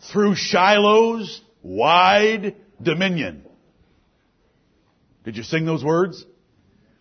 [0.00, 3.44] through Shiloh's wide dominion.
[5.24, 6.24] Did you sing those words?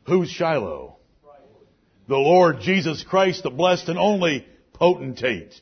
[0.04, 0.97] Who's Shiloh?
[2.07, 5.54] The Lord Jesus Christ, the blessed and only potentate.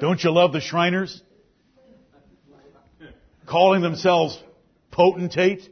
[0.00, 1.22] Don't you love the Shriners?
[3.46, 4.40] Calling themselves
[4.90, 5.68] potentate?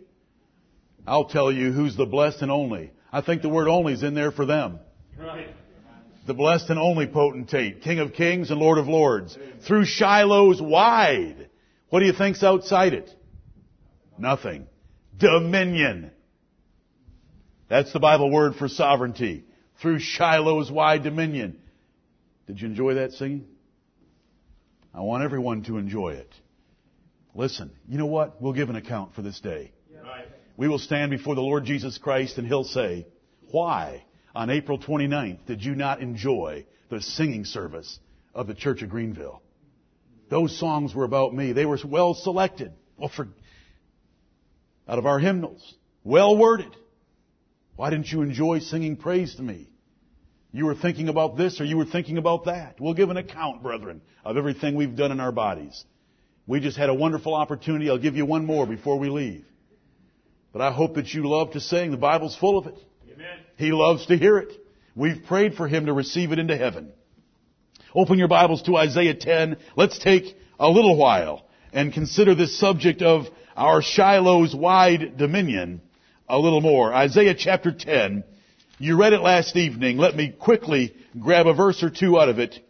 [1.07, 2.91] I'll tell you who's the blessed and only.
[3.11, 4.81] I think the word only is in there for them.
[5.19, 5.55] Right.
[6.29, 9.39] The blessed and only potentate, King of kings and Lord of lords.
[9.67, 11.49] Through Shiloh's wide.
[11.89, 13.11] What do you think's outside it?
[14.19, 14.67] Nothing.
[15.17, 16.11] Dominion.
[17.71, 19.47] That's the Bible word for sovereignty.
[19.81, 21.61] Through Shiloh's wide dominion.
[22.47, 23.47] Did you enjoy that singing?
[24.93, 26.35] I want everyone to enjoy it.
[27.35, 28.43] Listen, you know what?
[28.43, 29.73] We'll give an account for this day.
[30.05, 30.27] Right.
[30.59, 33.07] We will stand before the Lord Jesus Christ and He'll say,
[33.51, 34.05] why
[34.39, 37.99] on April 29th did you not enjoy the singing service
[38.33, 39.43] of the Church of Greenville?
[40.31, 41.51] Those songs were about me.
[41.51, 42.73] They were well selected.
[42.97, 43.27] Well, for,
[44.87, 45.75] out of our hymnals.
[46.05, 46.71] Well worded.
[47.75, 49.71] Why didn't you enjoy singing praise to me?
[50.53, 52.81] You were thinking about this or you were thinking about that.
[52.81, 55.85] We'll give an account, brethren, of everything we've done in our bodies.
[56.47, 57.91] We just had a wonderful opportunity.
[57.91, 59.45] I'll give you one more before we leave.
[60.53, 61.91] But I hope that you love to sing.
[61.91, 62.79] The Bible's full of it.
[63.13, 63.39] Amen.
[63.59, 64.53] He loves to hear it.
[64.95, 66.93] We've prayed for him to receive it into heaven.
[67.93, 69.57] Open your Bibles to Isaiah 10.
[69.77, 75.81] Let's take a little while and consider this subject of our Shiloh's wide dominion
[76.29, 76.95] a little more.
[76.95, 78.23] Isaiah chapter 10.
[78.79, 79.99] You read it last evening.
[79.99, 82.61] Let me quickly grab a verse or two out of it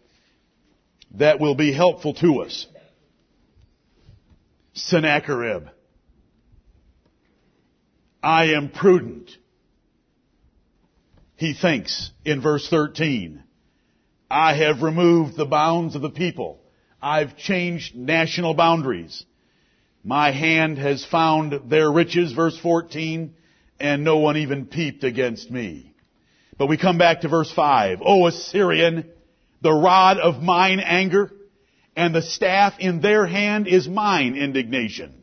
[1.16, 2.66] that will be helpful to us.
[4.72, 5.64] Sennacherib.
[8.22, 9.30] I am prudent.
[11.38, 13.44] He thinks in verse 13,
[14.28, 16.58] I have removed the bounds of the people.
[17.00, 19.24] I've changed national boundaries.
[20.02, 23.36] My hand has found their riches, verse 14,
[23.78, 25.94] and no one even peeped against me.
[26.58, 28.00] But we come back to verse 5.
[28.04, 29.08] O Assyrian,
[29.62, 31.30] the rod of mine anger
[31.94, 35.22] and the staff in their hand is mine indignation.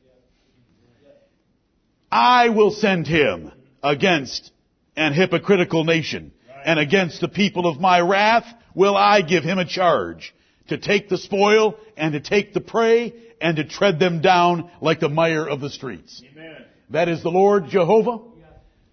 [2.10, 3.52] I will send him
[3.84, 4.52] against
[4.96, 6.32] an hypocritical nation
[6.66, 10.34] and against the people of my wrath will I give him a charge
[10.68, 15.00] to take the spoil and to take the prey and to tread them down like
[15.00, 16.24] the mire of the streets.
[16.32, 16.66] Amen.
[16.90, 18.20] That is the Lord Jehovah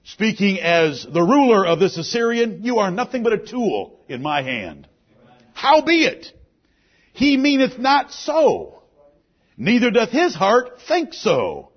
[0.04, 2.62] speaking as the ruler of this Assyrian.
[2.62, 4.88] You are nothing but a tool in my hand.
[5.54, 6.32] Howbeit,
[7.12, 8.82] he meaneth not so.
[9.56, 11.70] Neither doth his heart think so.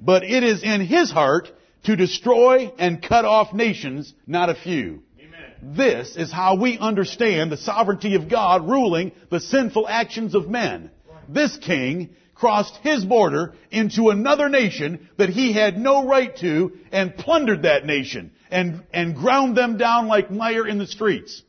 [0.00, 1.50] But it is in his heart
[1.84, 5.02] to destroy and cut off nations, not a few.
[5.18, 5.76] Amen.
[5.76, 10.90] This is how we understand the sovereignty of God ruling the sinful actions of men.
[11.28, 17.16] This king crossed his border into another nation that he had no right to and
[17.16, 21.42] plundered that nation and, and ground them down like mire in the streets.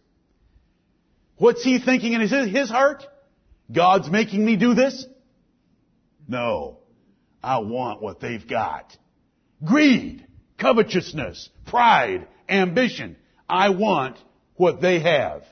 [1.37, 3.03] What's he thinking in his, his heart?
[3.71, 5.05] God's making me do this?
[6.27, 6.77] No.
[7.43, 8.95] I want what they've got.
[9.63, 10.25] Greed,
[10.57, 13.15] covetousness, pride, ambition.
[13.47, 14.17] I want
[14.55, 15.43] what they have.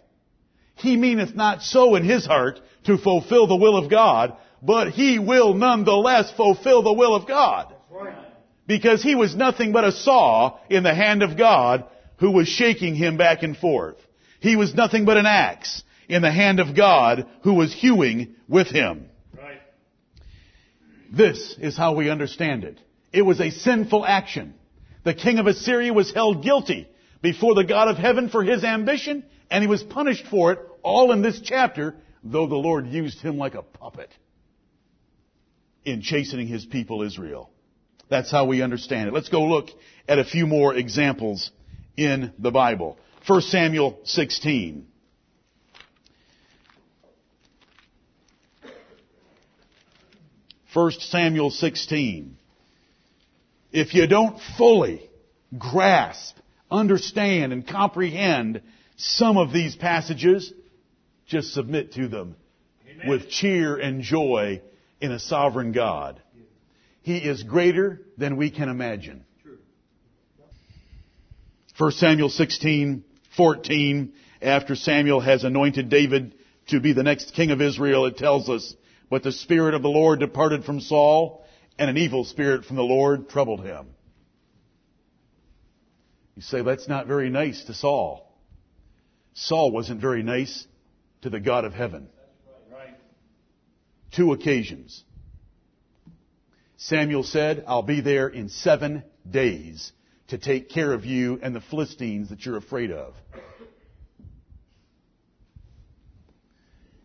[0.76, 5.20] He meaneth not so in his heart to fulfill the will of God, but he
[5.20, 7.74] will nonetheless fulfill the will of God.
[7.90, 8.16] Right.
[8.68, 11.86] Because he was nothing but a saw in the hand of God
[12.18, 13.98] who was shaking him back and forth.
[14.40, 18.68] He was nothing but an axe in the hand of God who was hewing with
[18.68, 19.10] him.
[19.38, 19.62] Right.
[21.12, 22.80] This is how we understand it.
[23.12, 24.54] It was a sinful action.
[25.04, 26.88] The king of Assyria was held guilty
[27.22, 31.12] before the God of heaven for his ambition, and he was punished for it all
[31.12, 34.10] in this chapter, though the Lord used him like a puppet
[35.84, 37.50] in chastening his people Israel.
[38.10, 39.14] That's how we understand it.
[39.14, 39.70] Let's go look
[40.08, 41.52] at a few more examples
[41.96, 42.98] in the Bible.
[43.28, 44.88] 1 Samuel 16.
[50.74, 52.38] First Samuel 16.
[53.72, 55.10] If you don't fully
[55.58, 56.36] grasp,
[56.70, 58.62] understand, and comprehend
[58.98, 60.54] some of these passages,
[61.26, 62.36] just submit to them
[62.90, 63.10] Amen.
[63.10, 64.62] with cheer and joy
[65.00, 66.22] in a sovereign God.
[67.02, 69.26] He is greater than we can imagine.
[71.78, 73.04] 1 Samuel 16,
[73.36, 76.36] 14, after Samuel has anointed David
[76.68, 78.76] to be the next king of Israel, it tells us,
[79.10, 81.41] but the Spirit of the Lord departed from Saul,
[81.82, 83.88] and an evil spirit from the Lord troubled him.
[86.36, 88.32] You say, that's not very nice to Saul.
[89.34, 90.68] Saul wasn't very nice
[91.24, 92.08] to the God of heaven.
[94.16, 95.04] Two occasions.
[96.78, 99.92] Samuel said, I'll be there in seven days
[100.28, 103.16] to take care of you and the Philistines that you're afraid of.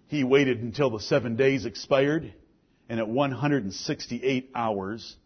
[0.08, 2.34] He waited until the seven days expired,
[2.88, 5.16] and at 168 hours,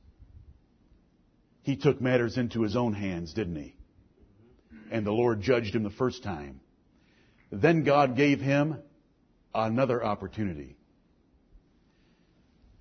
[1.63, 3.75] he took matters into his own hands, didn't he?
[4.91, 6.61] And the Lord judged him the first time.
[7.53, 8.79] Then God gave him
[9.55, 10.77] another opportunity.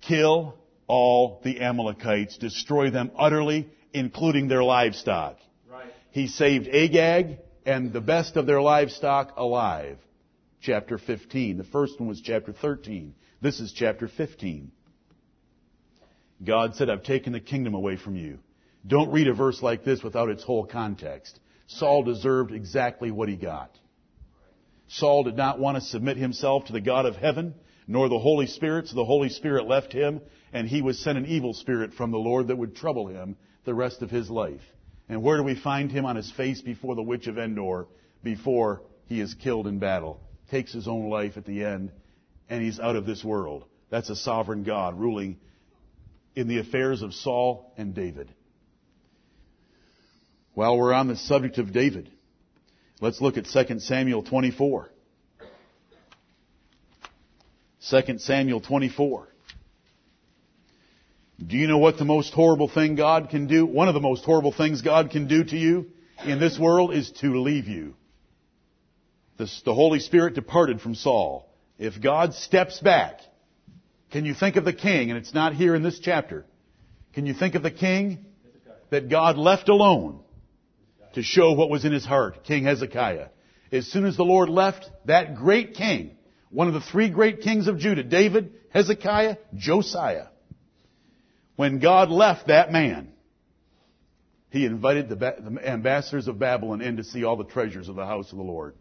[0.00, 0.56] Kill
[0.86, 5.36] all the Amalekites, destroy them utterly, including their livestock.
[5.70, 5.92] Right.
[6.10, 9.98] He saved Agag and the best of their livestock alive.
[10.62, 11.58] Chapter 15.
[11.58, 13.14] The first one was chapter 13.
[13.42, 14.70] This is chapter 15.
[16.44, 18.38] God said, I've taken the kingdom away from you.
[18.86, 21.38] Don't read a verse like this without its whole context.
[21.66, 23.78] Saul deserved exactly what he got.
[24.88, 27.54] Saul did not want to submit himself to the God of heaven,
[27.86, 30.20] nor the Holy Spirit, so the Holy Spirit left him,
[30.52, 33.74] and he was sent an evil spirit from the Lord that would trouble him the
[33.74, 34.60] rest of his life.
[35.08, 37.86] And where do we find him on his face before the witch of Endor,
[38.22, 40.20] before he is killed in battle?
[40.50, 41.92] Takes his own life at the end,
[42.50, 43.64] and he's out of this world.
[43.88, 45.38] That's a sovereign God ruling
[46.34, 48.34] in the affairs of Saul and David.
[50.54, 52.10] While we're on the subject of David,
[53.00, 54.90] let's look at 2 Samuel 24.
[57.88, 59.28] 2 Samuel 24.
[61.46, 63.64] Do you know what the most horrible thing God can do?
[63.64, 65.86] One of the most horrible things God can do to you
[66.24, 67.94] in this world is to leave you.
[69.38, 71.49] The, the Holy Spirit departed from Saul.
[71.80, 73.20] If God steps back,
[74.12, 76.44] can you think of the king, and it's not here in this chapter,
[77.14, 78.26] can you think of the king
[78.90, 80.20] that God left alone
[81.14, 83.28] to show what was in his heart, King Hezekiah?
[83.72, 86.18] As soon as the Lord left, that great king,
[86.50, 90.26] one of the three great kings of Judah, David, Hezekiah, Josiah,
[91.56, 93.10] when God left that man,
[94.50, 98.32] he invited the, ambassadors of Babylon in to see all the treasures of the house
[98.32, 98.74] of the Lord.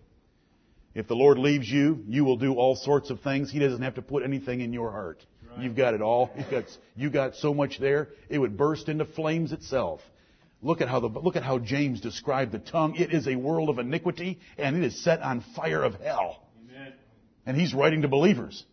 [1.00, 3.50] If the Lord leaves you, you will do all sorts of things.
[3.50, 5.26] He doesn't have to put anything in your heart.
[5.50, 5.64] Right.
[5.64, 6.30] You've got it all.
[6.36, 6.64] You've got,
[6.98, 10.02] you got so much there, it would burst into flames itself.
[10.62, 12.98] Look at how the, look at how James described the tongue.
[12.98, 16.44] It is a world of iniquity, and it is set on fire of hell.
[16.70, 16.92] Amen.
[17.46, 18.66] And he's writing to believers.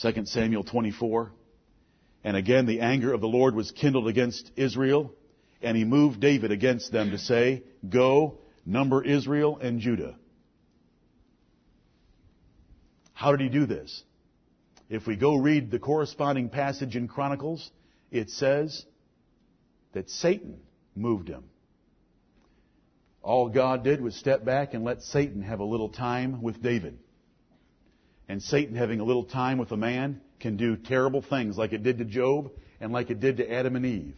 [0.00, 1.30] 2 Samuel 24.
[2.24, 5.12] And again, the anger of the Lord was kindled against Israel,
[5.60, 10.16] and he moved David against them to say, Go, number Israel and Judah.
[13.18, 14.04] How did he do this?
[14.88, 17.68] If we go read the corresponding passage in Chronicles,
[18.12, 18.84] it says
[19.92, 20.60] that Satan
[20.94, 21.42] moved him.
[23.20, 26.96] All God did was step back and let Satan have a little time with David.
[28.28, 31.82] And Satan having a little time with a man can do terrible things like it
[31.82, 34.14] did to Job and like it did to Adam and Eve.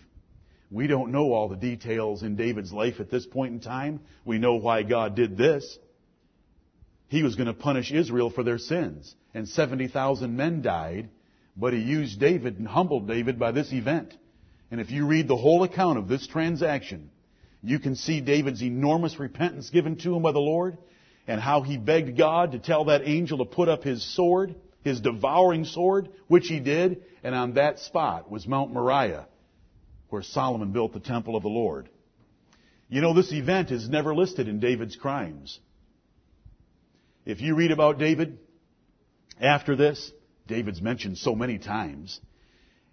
[0.71, 4.01] We don't know all the details in David's life at this point in time.
[4.27, 5.79] We know why God did this.
[7.11, 9.15] He was going to punish Israel for their sins.
[9.35, 11.11] And 70,000 men died,
[11.55, 14.17] but he used David and humbled David by this event.
[14.71, 17.11] And if you read the whole account of this transaction,
[17.63, 20.79] you can see David's enormous repentance given to him by the Lord
[21.27, 25.01] and how he begged God to tell that angel to put up his sword his
[25.01, 29.27] devouring sword, which he did, and on that spot was Mount Moriah,
[30.09, 31.89] where Solomon built the temple of the Lord.
[32.89, 35.61] You know, this event is never listed in David's crimes.
[37.25, 38.39] If you read about David
[39.41, 40.11] after this,
[40.47, 42.19] David's mentioned so many times.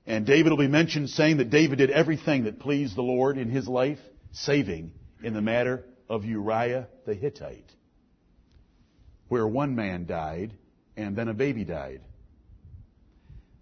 [0.06, 3.50] And David will be mentioned saying that David did everything that pleased the Lord in
[3.50, 4.00] his life,
[4.32, 4.92] saving
[5.24, 7.70] in the matter of Uriah the Hittite,
[9.28, 10.54] where one man died
[10.96, 12.02] and then a baby died.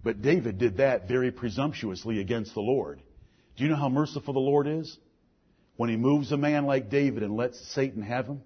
[0.03, 3.01] But David did that very presumptuously against the Lord.
[3.55, 4.97] Do you know how merciful the Lord is?
[5.77, 8.41] When he moves a man like David and lets Satan have him,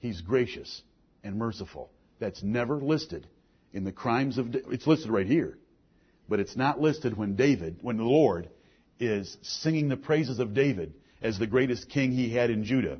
[0.00, 0.82] he's gracious
[1.22, 1.90] and merciful.
[2.18, 3.26] That's never listed
[3.72, 5.58] in the crimes of, it's listed right here.
[6.28, 8.48] But it's not listed when David, when the Lord
[8.98, 12.98] is singing the praises of David as the greatest king he had in Judah.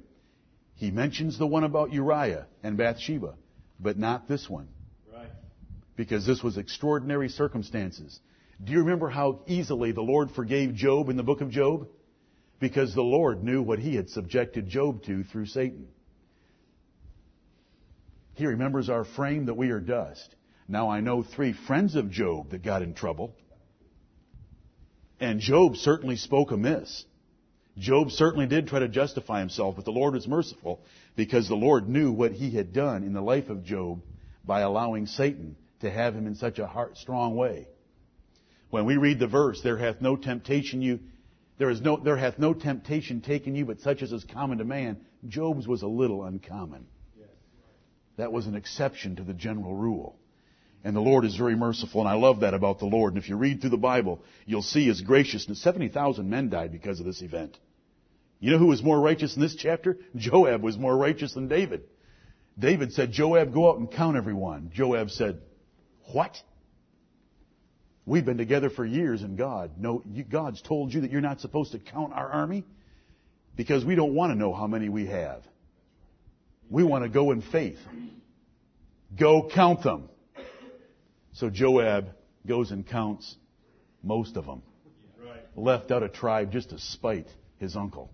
[0.77, 3.35] He mentions the one about Uriah and Bathsheba,
[3.81, 4.69] but not this one
[5.13, 5.31] Right.
[5.97, 8.21] because this was extraordinary circumstances.
[8.63, 11.89] Do you remember how easily the Lord forgave Job in the book of Job?
[12.61, 15.89] Because the Lord knew what he had subjected Job to through Satan.
[18.39, 20.37] He remembers our frame that we are dust.
[20.69, 23.35] Now I know three friends of Job that got in trouble.
[25.19, 27.05] And Job certainly spoke amiss.
[27.77, 30.81] Job certainly did try to justify himself, but the Lord was merciful
[31.17, 34.03] because the Lord knew what he had done in the life of Job
[34.45, 37.67] by allowing Satan to have him in such a heart, strong way.
[38.71, 41.01] When we read the verse, there hath no temptation you,
[41.59, 44.65] there is no, there hath no temptation taken you but such as is common to
[44.65, 44.99] man.
[45.27, 46.87] Job's was a little uncommon.
[48.19, 50.17] That was an exception to the general rule.
[50.85, 53.15] And the Lord is very merciful, and I love that about the Lord.
[53.15, 55.63] And if you read through the Bible, you'll see His graciousness.
[55.63, 57.57] 70,000 men died because of this event.
[58.41, 59.99] You know who was more righteous in this chapter?
[60.17, 61.85] Joab was more righteous than David.
[62.59, 64.71] David said, Joab, go out and count everyone.
[64.75, 65.41] Joab said,
[66.13, 66.37] what?
[68.05, 71.41] We've been together for years and God, no, you, God's told you that you're not
[71.41, 72.65] supposed to count our army
[73.55, 75.43] because we don't want to know how many we have.
[76.71, 77.79] We want to go in faith.
[79.19, 80.09] Go count them.
[81.33, 82.11] So Joab
[82.47, 83.37] goes and counts
[84.03, 84.63] most of them.
[85.57, 88.11] Left out a tribe just to spite his uncle.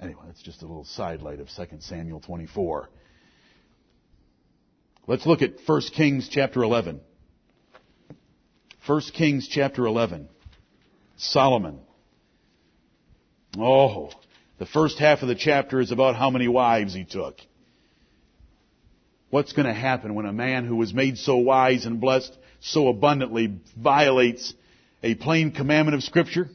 [0.00, 2.90] Anyway, that's just a little sidelight of 2 Samuel 24.
[5.06, 7.00] Let's look at 1 Kings chapter 11.
[8.86, 10.28] 1 Kings chapter 11.
[11.16, 11.78] Solomon.
[13.56, 14.10] Oh,
[14.62, 17.36] the first half of the chapter is about how many wives he took.
[19.28, 22.86] What's going to happen when a man who was made so wise and blessed so
[22.86, 24.54] abundantly violates
[25.02, 26.48] a plain commandment of scripture?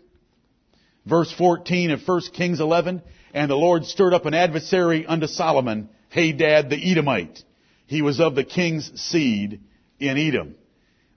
[1.05, 3.01] Verse 14 of 1 Kings 11,
[3.33, 7.43] and the Lord stirred up an adversary unto Solomon, Hadad the Edomite.
[7.87, 9.59] He was of the king's seed
[9.99, 10.55] in Edom.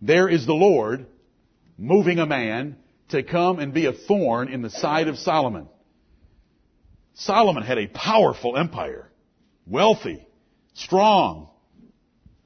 [0.03, 1.07] There is the Lord
[1.79, 2.79] moving a man
[3.11, 5.69] to come and be a thorn in the side of Solomon.
[7.21, 9.11] Solomon had a powerful empire,
[9.67, 10.27] wealthy,
[10.73, 11.51] strong,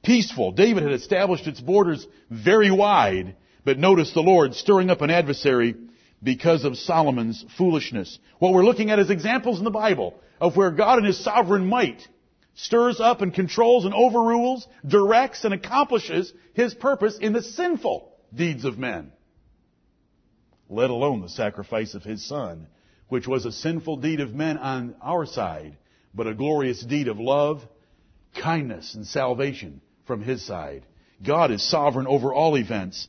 [0.03, 0.51] peaceful.
[0.51, 5.75] David had established its borders very wide, but notice the Lord stirring up an adversary
[6.21, 8.19] because of Solomon's foolishness.
[8.39, 11.67] What we're looking at is examples in the Bible of where God in His sovereign
[11.67, 12.05] might
[12.55, 18.65] stirs up and controls and overrules, directs and accomplishes His purpose in the sinful deeds
[18.65, 19.13] of men.
[20.69, 22.67] Let alone the sacrifice of His Son,
[23.07, 25.77] which was a sinful deed of men on our side,
[26.13, 27.61] but a glorious deed of love,
[28.41, 30.85] kindness, and salvation from His side.
[31.25, 33.07] God is sovereign over all events,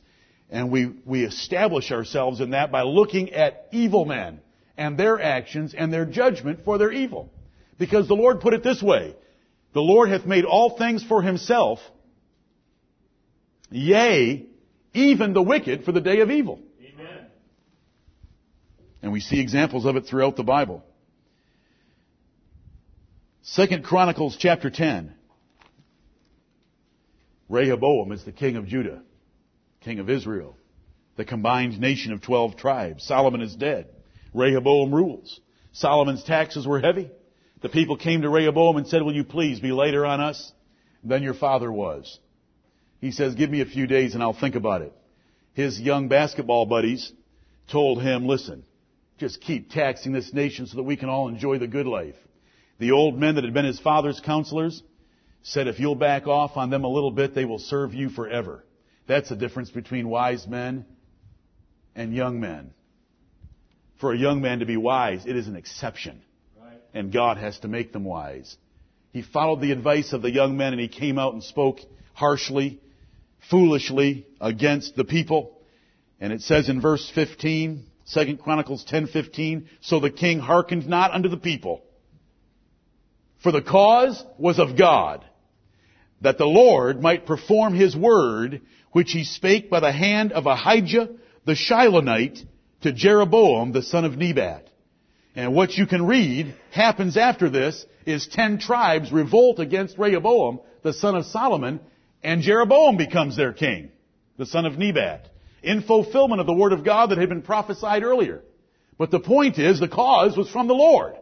[0.49, 4.39] and we, we establish ourselves in that by looking at evil men
[4.77, 7.31] and their actions and their judgment for their evil.
[7.77, 9.15] Because the Lord put it this way,
[9.73, 11.79] the Lord hath made all things for himself,
[13.69, 14.45] yea,
[14.93, 16.59] even the wicked for the day of evil.
[19.01, 20.83] And we see examples of it throughout the Bible.
[23.41, 25.13] Second Chronicles chapter 10.
[27.49, 29.01] Rehoboam is the king of Judah
[29.87, 30.57] king of Israel,
[31.15, 33.05] the combined nation of 12 tribes.
[33.05, 33.87] Solomon is dead.
[34.33, 35.39] Rehoboam rules.
[35.71, 37.09] Solomon's taxes were heavy.
[37.61, 40.51] The people came to Rehoboam and said, will you please be later on us
[41.05, 42.19] than your father was?
[42.99, 44.93] He says, give me a few days and I'll think about it.
[45.53, 47.11] His young basketball buddies
[47.71, 48.63] told him, listen,
[49.17, 52.15] just keep taxing this nation so that we can all enjoy the good life.
[52.79, 54.83] The old men that had been his father's counselors
[55.41, 58.63] said, if you'll back off on them a little bit, they will serve you forever.
[59.07, 60.85] That's the difference between wise men
[61.95, 62.71] and young men.
[63.99, 66.21] For a young man to be wise, it is an exception.
[66.61, 66.81] Right.
[66.93, 68.55] And God has to make them wise.
[69.11, 71.79] He followed the advice of the young men and he came out and spoke
[72.13, 72.79] harshly,
[73.49, 75.57] foolishly against the people.
[76.19, 81.29] And it says in verse 15, 2 Chronicles 10:15, so the king hearkened not unto
[81.29, 81.83] the people.
[83.39, 85.25] For the cause was of God,
[86.21, 88.61] that the Lord might perform his word
[88.91, 91.09] which he spake by the hand of Ahijah
[91.45, 92.45] the Shilonite
[92.81, 94.69] to Jeroboam the son of Nebat.
[95.35, 100.93] And what you can read happens after this is ten tribes revolt against Rehoboam, the
[100.93, 101.79] son of Solomon,
[102.23, 103.91] and Jeroboam becomes their king,
[104.37, 105.29] the son of Nebat,
[105.67, 108.41] in fulfillment of the word of God that had been prophesied earlier.
[108.97, 111.15] But the point is, the cause was from the Lord.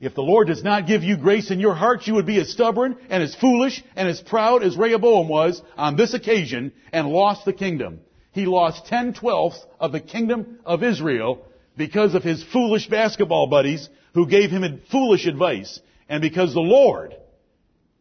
[0.00, 2.50] If the Lord does not give you grace in your heart, you would be as
[2.50, 7.44] stubborn and as foolish and as proud as Rehoboam was on this occasion and lost
[7.44, 8.00] the kingdom.
[8.32, 11.44] He lost 10 twelfths of the kingdom of Israel
[11.76, 17.14] because of his foolish basketball buddies who gave him foolish advice and because the Lord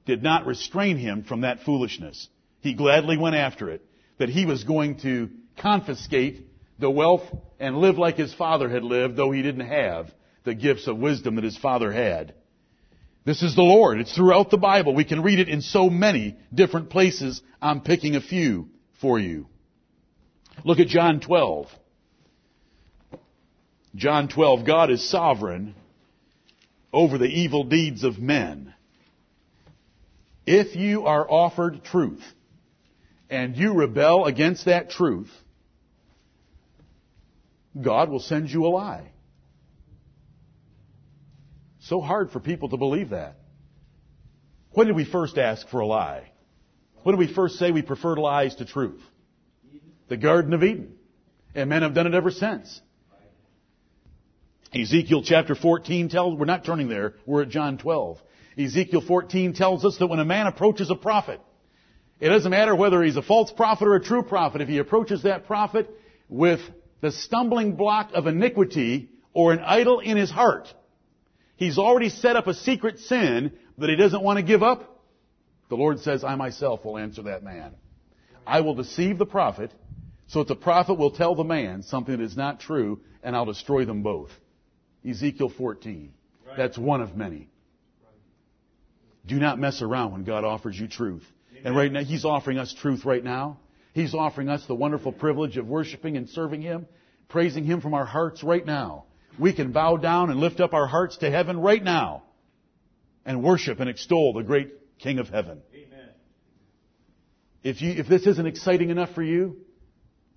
[0.06, 2.29] did not restrain him from that foolishness.
[2.61, 3.85] He gladly went after it,
[4.17, 6.45] that he was going to confiscate
[6.77, 7.23] the wealth
[7.59, 10.11] and live like his father had lived, though he didn't have
[10.43, 12.33] the gifts of wisdom that his father had.
[13.25, 13.99] This is the Lord.
[13.99, 14.95] It's throughout the Bible.
[14.95, 17.41] We can read it in so many different places.
[17.61, 18.69] I'm picking a few
[19.01, 19.47] for you.
[20.63, 21.67] Look at John 12.
[23.95, 25.75] John 12, God is sovereign
[26.93, 28.73] over the evil deeds of men.
[30.45, 32.23] If you are offered truth
[33.29, 35.31] and you rebel against that truth,
[37.79, 39.12] God will send you a lie.
[41.81, 43.38] So hard for people to believe that.
[44.71, 46.31] When did we first ask for a lie?
[47.03, 49.01] When did we first say we preferred lies to truth?
[50.07, 50.95] The Garden of Eden.
[51.55, 52.81] And men have done it ever since.
[54.74, 58.19] Ezekiel chapter 14 tells, we're not turning there, we're at John 12.
[58.57, 61.41] Ezekiel 14 tells us that when a man approaches a prophet,
[62.19, 65.23] it doesn't matter whether he's a false prophet or a true prophet, if he approaches
[65.23, 65.89] that prophet
[66.27, 66.59] with
[67.01, 70.67] the stumbling block of iniquity or an idol in his heart,
[71.55, 75.01] he's already set up a secret sin that he doesn't want to give up.
[75.69, 77.73] The Lord says, I myself will answer that man.
[78.45, 79.71] I will deceive the prophet
[80.27, 83.45] so that the prophet will tell the man something that is not true and I'll
[83.45, 84.31] destroy them both.
[85.07, 86.13] Ezekiel 14.
[86.57, 87.47] That's one of many.
[89.25, 91.23] Do not mess around when God offers you truth.
[91.63, 93.59] And right now, He's offering us truth right now.
[93.93, 96.87] He's offering us the wonderful privilege of worshiping and serving Him,
[97.27, 99.05] praising Him from our hearts right now.
[99.37, 102.23] We can bow down and lift up our hearts to heaven right now
[103.25, 105.61] and worship and extol the great King of heaven.
[105.73, 106.09] Amen.
[107.63, 109.57] If, you, if this isn't exciting enough for you,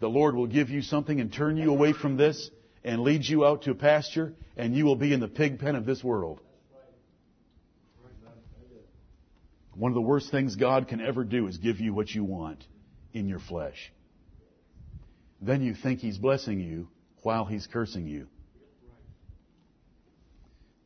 [0.01, 2.51] the Lord will give you something and turn you away from this
[2.85, 5.77] and lead you out to a pasture, and you will be in the pig pen
[5.77, 6.41] of this world.
[9.75, 12.63] One of the worst things God can ever do is give you what you want
[13.13, 13.93] in your flesh.
[15.41, 16.89] Then you think He's blessing you
[17.23, 18.27] while He's cursing you.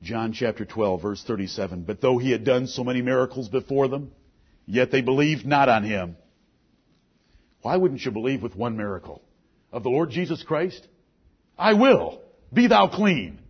[0.03, 1.83] John chapter 12 verse 37.
[1.83, 4.13] But though He had done so many miracles before them,
[4.67, 6.17] yet they believed not on Him.
[7.63, 9.23] Why wouldn't you believe with one miracle?
[9.73, 10.87] Of the Lord Jesus Christ?
[11.59, 12.21] I will.
[12.53, 13.41] Be thou clean.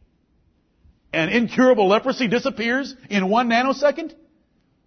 [1.13, 4.15] And incurable leprosy disappears in one nanosecond?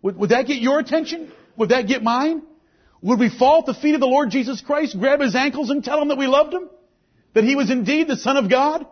[0.01, 1.31] Would, would that get your attention?
[1.57, 2.43] Would that get mine?
[3.01, 5.83] Would we fall at the feet of the Lord Jesus Christ, grab his ankles and
[5.83, 6.69] tell him that we loved him?
[7.33, 8.85] That he was indeed the Son of God?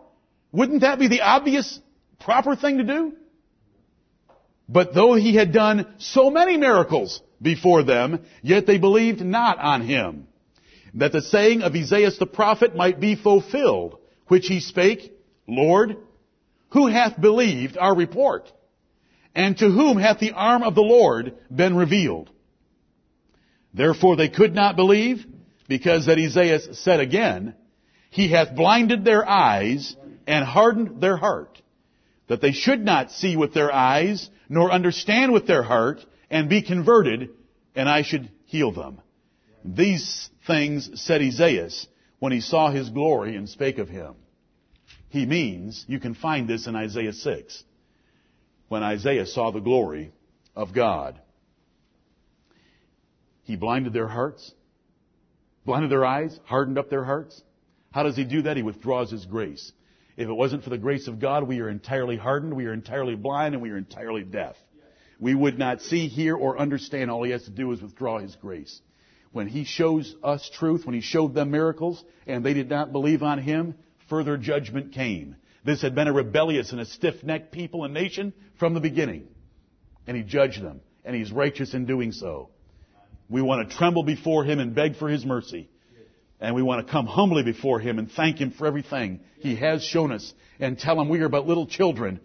[0.52, 1.78] Wouldn't that be the obvious,
[2.20, 3.12] proper thing to do?
[4.68, 9.82] But though he had done so many miracles before them, yet they believed not on
[9.82, 10.26] him.
[10.94, 15.12] That the saying of Isaiah the prophet might be fulfilled, which he spake,
[15.46, 15.96] Lord,
[16.70, 18.50] who hath believed our report?
[19.34, 22.30] And to whom hath the arm of the Lord been revealed?
[23.72, 25.24] Therefore they could not believe,
[25.68, 27.54] because that Isaiah said again,
[28.10, 29.94] He hath blinded their eyes
[30.26, 31.60] and hardened their heart,
[32.28, 36.62] that they should not see with their eyes, nor understand with their heart, and be
[36.62, 37.30] converted,
[37.74, 39.00] and I should heal them.
[39.64, 41.70] These things said Isaiah
[42.18, 44.14] when he saw his glory and spake of him.
[45.10, 47.64] He means, you can find this in Isaiah 6,
[48.68, 50.12] when Isaiah saw the glory
[50.54, 51.20] of God.
[53.42, 54.52] He blinded their hearts,
[55.64, 57.42] blinded their eyes, hardened up their hearts.
[57.90, 58.56] How does he do that?
[58.56, 59.72] He withdraws his grace.
[60.16, 63.14] If it wasn't for the grace of God, we are entirely hardened, we are entirely
[63.14, 64.56] blind, and we are entirely deaf.
[65.20, 67.10] We would not see, hear, or understand.
[67.10, 68.80] All he has to do is withdraw his grace.
[69.32, 73.22] When he shows us truth, when he showed them miracles, and they did not believe
[73.22, 73.74] on him,
[74.08, 75.36] further judgment came.
[75.68, 79.28] This had been a rebellious and a stiff-necked people and nation from the beginning.
[80.06, 82.48] And he judged them, and he's righteous in doing so.
[83.28, 85.68] We want to tremble before him and beg for his mercy.
[86.40, 89.84] And we want to come humbly before him and thank him for everything he has
[89.84, 92.20] shown us and tell him we are but little children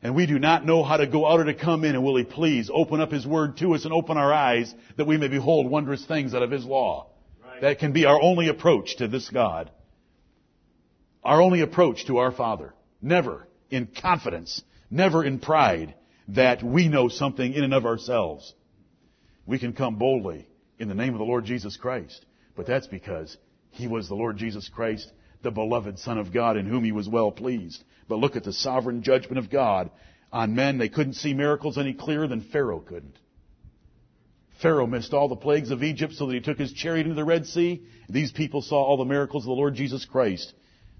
[0.00, 2.16] and we do not know how to go out or to come in and will
[2.16, 5.26] he please open up his word to us and open our eyes that we may
[5.26, 7.08] behold wondrous things out of his law.
[7.44, 7.62] Right.
[7.62, 9.72] That can be our only approach to this God.
[11.24, 12.74] Our only approach to our Father.
[13.00, 15.94] Never in confidence, never in pride
[16.28, 18.54] that we know something in and of ourselves.
[19.46, 20.46] We can come boldly
[20.78, 22.24] in the name of the Lord Jesus Christ.
[22.56, 23.36] But that's because
[23.70, 25.10] He was the Lord Jesus Christ,
[25.42, 27.82] the beloved Son of God in whom He was well pleased.
[28.08, 29.90] But look at the sovereign judgment of God
[30.32, 30.78] on men.
[30.78, 33.18] They couldn't see miracles any clearer than Pharaoh couldn't.
[34.60, 37.24] Pharaoh missed all the plagues of Egypt so that he took his chariot into the
[37.24, 37.82] Red Sea.
[38.08, 40.52] These people saw all the miracles of the Lord Jesus Christ.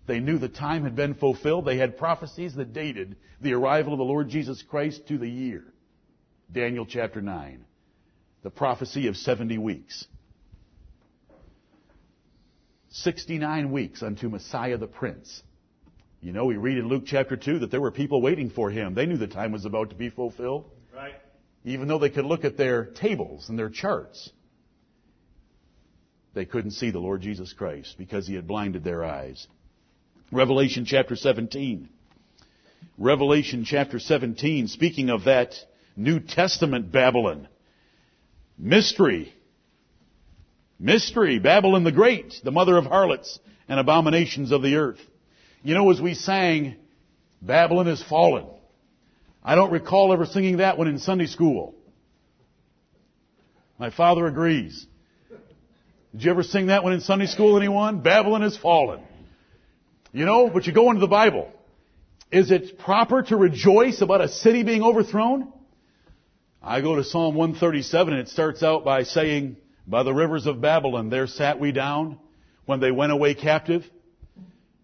[0.08, 1.66] They knew the time had been fulfilled.
[1.66, 5.62] They had prophecies that dated the arrival of the Lord Jesus Christ to the year.
[6.50, 7.62] Daniel chapter 9.
[8.42, 10.06] The prophecy of 70 weeks.
[12.88, 15.42] 69 weeks unto Messiah the Prince.
[16.22, 18.94] You know, we read in Luke chapter 2 that there were people waiting for him.
[18.94, 20.70] They knew the time was about to be fulfilled.
[20.96, 21.16] Right.
[21.66, 24.30] Even though they could look at their tables and their charts,
[26.32, 29.46] they couldn't see the Lord Jesus Christ because he had blinded their eyes.
[30.30, 31.88] Revelation chapter 17.
[32.98, 35.54] Revelation chapter 17, speaking of that
[35.96, 37.48] New Testament Babylon,
[38.58, 39.32] Mystery.
[40.78, 41.38] Mystery.
[41.38, 43.38] Babylon the Great, the mother of harlots
[43.68, 45.00] and abominations of the earth.
[45.62, 46.76] You know, as we sang,
[47.40, 48.46] Babylon is fallen.
[49.42, 51.74] I don't recall ever singing that one in Sunday school.
[53.78, 54.86] My father agrees.
[56.12, 58.00] Did you ever sing that one in Sunday school, anyone?
[58.00, 59.02] Babylon is fallen.
[60.12, 61.52] You know, but you go into the Bible.
[62.30, 65.52] Is it proper to rejoice about a city being overthrown?
[66.62, 70.60] I go to Psalm 137 and it starts out by saying, by the rivers of
[70.60, 72.18] Babylon, there sat we down
[72.66, 73.84] when they went away captive.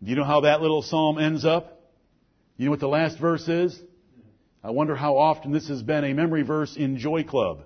[0.02, 1.82] Do you know how that little psalm ends up?
[2.56, 3.78] You know what the last verse is?
[4.62, 7.64] I wonder how often this has been a memory verse in Joy Club.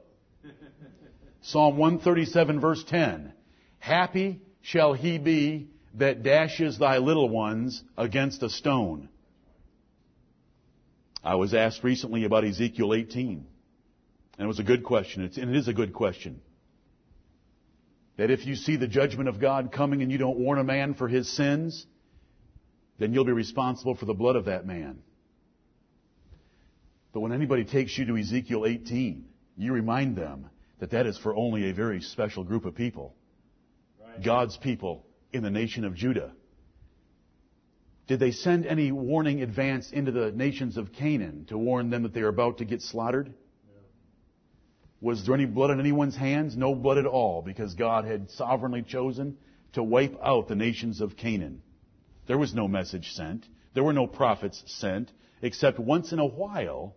[1.43, 3.33] Psalm 137 verse 10.
[3.79, 9.09] Happy shall he be that dashes thy little ones against a stone.
[11.25, 13.47] I was asked recently about Ezekiel 18.
[14.39, 15.25] And it was a good question.
[15.25, 16.41] It's, and it is a good question.
[18.17, 20.95] That if you see the judgment of God coming and you don't warn a man
[20.95, 21.87] for his sins,
[22.99, 24.99] then you'll be responsible for the blood of that man.
[27.13, 29.25] But when anybody takes you to Ezekiel 18,
[29.57, 33.15] you remind them that that is for only a very special group of people.
[34.01, 34.23] Right.
[34.25, 36.33] God's people in the nation of Judah.
[38.07, 42.15] Did they send any warning advance into the nations of Canaan to warn them that
[42.15, 43.35] they are about to get slaughtered?
[45.01, 46.57] Was there any blood on anyone's hands?
[46.57, 49.37] No blood at all, because God had sovereignly chosen
[49.75, 51.63] to wipe out the nations of Canaan.
[52.27, 53.47] There was no message sent.
[53.75, 55.13] There were no prophets sent,
[55.43, 56.97] except once in a while,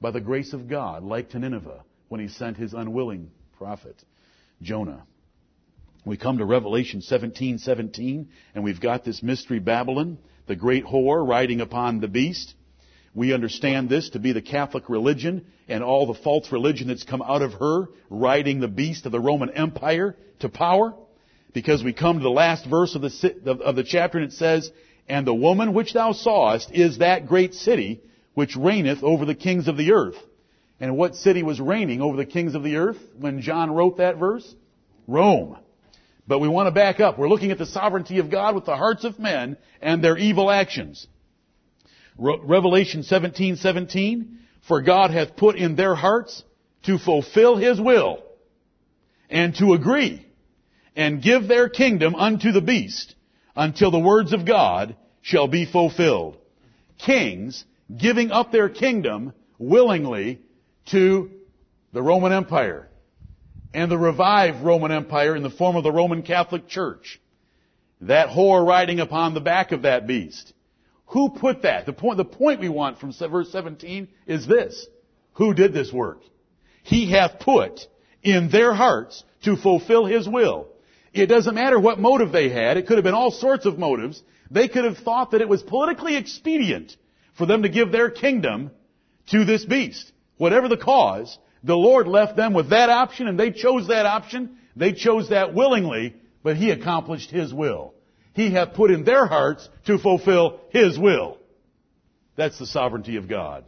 [0.00, 4.02] by the grace of God, like to Nineveh, when he sent his unwilling prophet,
[4.62, 5.04] Jonah.
[6.04, 11.26] We come to Revelation 17, 17, and we've got this mystery Babylon, the great whore
[11.26, 12.54] riding upon the beast.
[13.14, 17.22] We understand this to be the Catholic religion and all the false religion that's come
[17.22, 20.94] out of her, riding the beast of the Roman Empire to power.
[21.52, 24.70] Because we come to the last verse of the, of the chapter and it says,
[25.08, 28.00] And the woman which thou sawest is that great city
[28.34, 30.16] which reigneth over the kings of the earth.
[30.78, 34.16] And what city was reigning over the kings of the earth when John wrote that
[34.16, 34.54] verse?
[35.06, 35.58] Rome.
[36.26, 37.18] But we want to back up.
[37.18, 40.50] We're looking at the sovereignty of God with the hearts of men and their evil
[40.50, 41.06] actions.
[42.16, 46.42] Revelation 17, 17, for God hath put in their hearts
[46.84, 48.22] to fulfill his will
[49.30, 50.26] and to agree
[50.94, 53.14] and give their kingdom unto the beast
[53.56, 56.36] until the words of God shall be fulfilled.
[56.98, 60.40] Kings giving up their kingdom willingly
[60.86, 61.30] to
[61.92, 62.89] the Roman Empire
[63.72, 67.20] and the revived Roman Empire in the form of the Roman Catholic Church.
[68.02, 70.52] That whore riding upon the back of that beast.
[71.06, 71.86] Who put that?
[71.86, 74.86] The point, the point we want from verse 17 is this.
[75.34, 76.20] Who did this work?
[76.82, 77.80] He hath put
[78.22, 80.68] in their hearts to fulfill His will.
[81.12, 82.76] It doesn't matter what motive they had.
[82.76, 84.22] It could have been all sorts of motives.
[84.50, 86.96] They could have thought that it was politically expedient
[87.36, 88.70] for them to give their kingdom
[89.30, 90.12] to this beast.
[90.36, 94.56] Whatever the cause, the Lord left them with that option and they chose that option.
[94.76, 97.94] They chose that willingly, but He accomplished His will.
[98.32, 101.38] He hath put in their hearts to fulfill His will.
[102.36, 103.64] That's the sovereignty of God.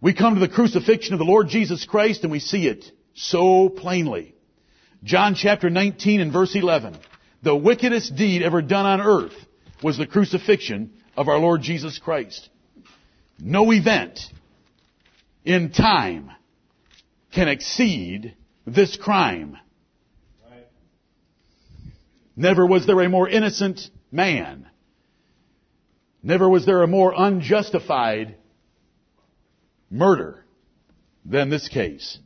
[0.00, 2.84] We come to the crucifixion of the Lord Jesus Christ and we see it
[3.14, 4.34] so plainly.
[5.02, 6.96] John chapter 19 and verse 11.
[7.42, 9.34] The wickedest deed ever done on earth
[9.82, 12.48] was the crucifixion of our Lord Jesus Christ.
[13.40, 14.20] No event
[15.48, 16.30] in time
[17.32, 19.56] can exceed this crime.
[22.36, 23.80] Never was there a more innocent
[24.12, 24.68] man.
[26.22, 28.36] Never was there a more unjustified
[29.90, 30.44] murder
[31.24, 32.18] than this case.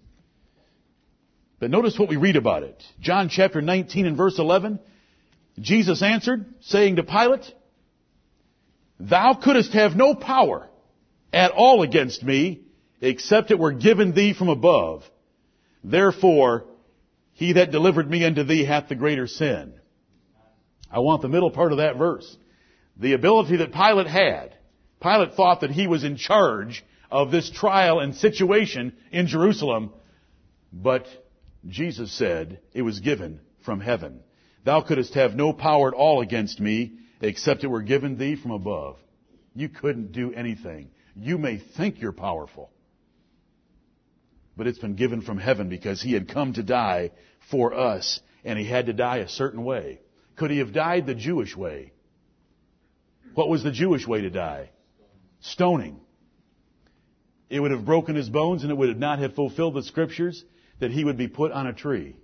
[1.61, 2.83] But notice what we read about it.
[2.99, 4.81] John chapter 19 and verse 11.
[5.61, 7.55] Jesus answered, saying to Pilate,
[8.99, 10.69] Thou couldst have no power
[11.33, 12.63] at all against me
[13.03, 15.03] except it were given thee from above.
[15.83, 16.65] Therefore,
[17.33, 19.75] he that delivered me unto thee hath the greater sin.
[20.91, 22.37] I want the middle part of that verse.
[22.97, 24.57] The ability that Pilate had.
[25.03, 29.93] Pilate thought that he was in charge of this trial and situation in Jerusalem,
[30.73, 31.07] but
[31.69, 34.21] Jesus said it was given from heaven.
[34.65, 38.53] Thou couldst have no power at all against me except it were given thee from
[38.53, 38.97] above.
[39.55, 40.91] You couldn't do anything.
[41.17, 42.71] You may think you're powerful
[44.57, 47.11] but it's been given from heaven because he had come to die
[47.51, 50.01] for us, and he had to die a certain way.
[50.37, 51.93] Could he have died the Jewish way?
[53.35, 54.71] What was the Jewish way to die?
[55.41, 56.01] Stoning.
[57.51, 60.45] it would have broken his bones and it would not have fulfilled the scriptures
[60.81, 62.17] that he would be put on a tree.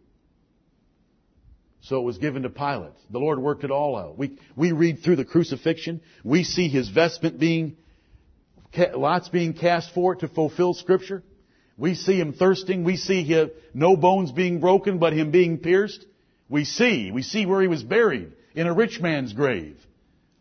[1.81, 2.93] So it was given to Pilate.
[3.11, 4.19] The Lord worked it all out.
[4.19, 6.01] We, we read through the crucifixion.
[6.25, 7.77] We see his vestment being,
[8.95, 11.23] lots being cast for it to fulfill scripture.
[11.79, 12.83] We see him thirsting.
[12.83, 16.05] We see him, no bones being broken, but him being pierced.
[16.49, 19.77] We see, we see where he was buried in a rich man's grave.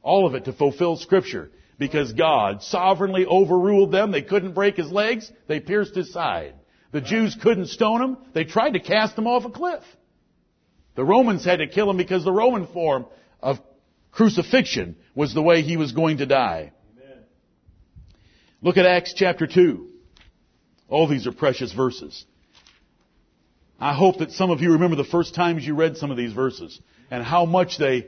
[0.01, 4.11] All of it to fulfill scripture because God sovereignly overruled them.
[4.11, 5.31] They couldn't break his legs.
[5.47, 6.55] They pierced his side.
[6.91, 8.17] The Jews couldn't stone him.
[8.33, 9.83] They tried to cast him off a cliff.
[10.95, 13.05] The Romans had to kill him because the Roman form
[13.41, 13.59] of
[14.11, 16.71] crucifixion was the way he was going to die.
[18.61, 19.87] Look at Acts chapter 2.
[20.89, 22.25] All these are precious verses.
[23.79, 26.33] I hope that some of you remember the first times you read some of these
[26.33, 26.79] verses
[27.11, 28.07] and how much they,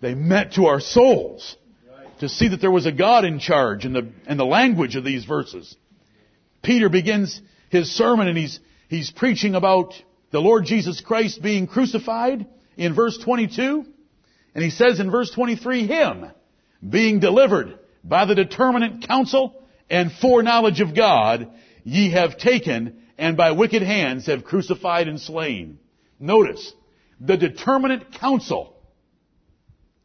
[0.00, 1.56] they meant to our souls
[2.20, 5.04] to see that there was a God in charge and the, and the language of
[5.04, 5.76] these verses.
[6.62, 9.94] Peter begins his sermon and he's, he's preaching about
[10.30, 13.84] the Lord Jesus Christ being crucified in verse 22.
[14.54, 16.30] And he says in verse 23, Him
[16.86, 19.54] being delivered by the determinate counsel
[19.88, 21.50] and foreknowledge of God,
[21.84, 25.78] ye have taken and by wicked hands have crucified and slain.
[26.18, 26.72] Notice,
[27.20, 28.76] the determinate counsel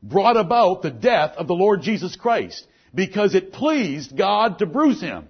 [0.04, 5.02] brought about the death of the Lord Jesus Christ because it pleased God to bruise
[5.02, 5.30] him.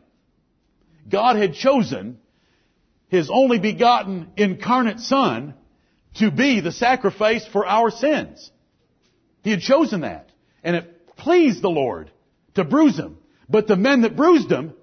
[1.08, 2.20] God had chosen
[3.08, 5.54] his only begotten incarnate son
[6.16, 8.52] to be the sacrifice for our sins.
[9.44, 10.32] He had chosen that.
[10.64, 12.12] And it pleased the Lord
[12.56, 13.18] to bruise him.
[13.48, 14.74] But the men that bruised him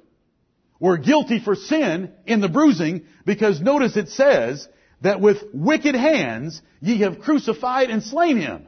[0.83, 4.69] were guilty for sin in the bruising because notice it says
[5.01, 8.67] that with wicked hands ye have crucified and slain him.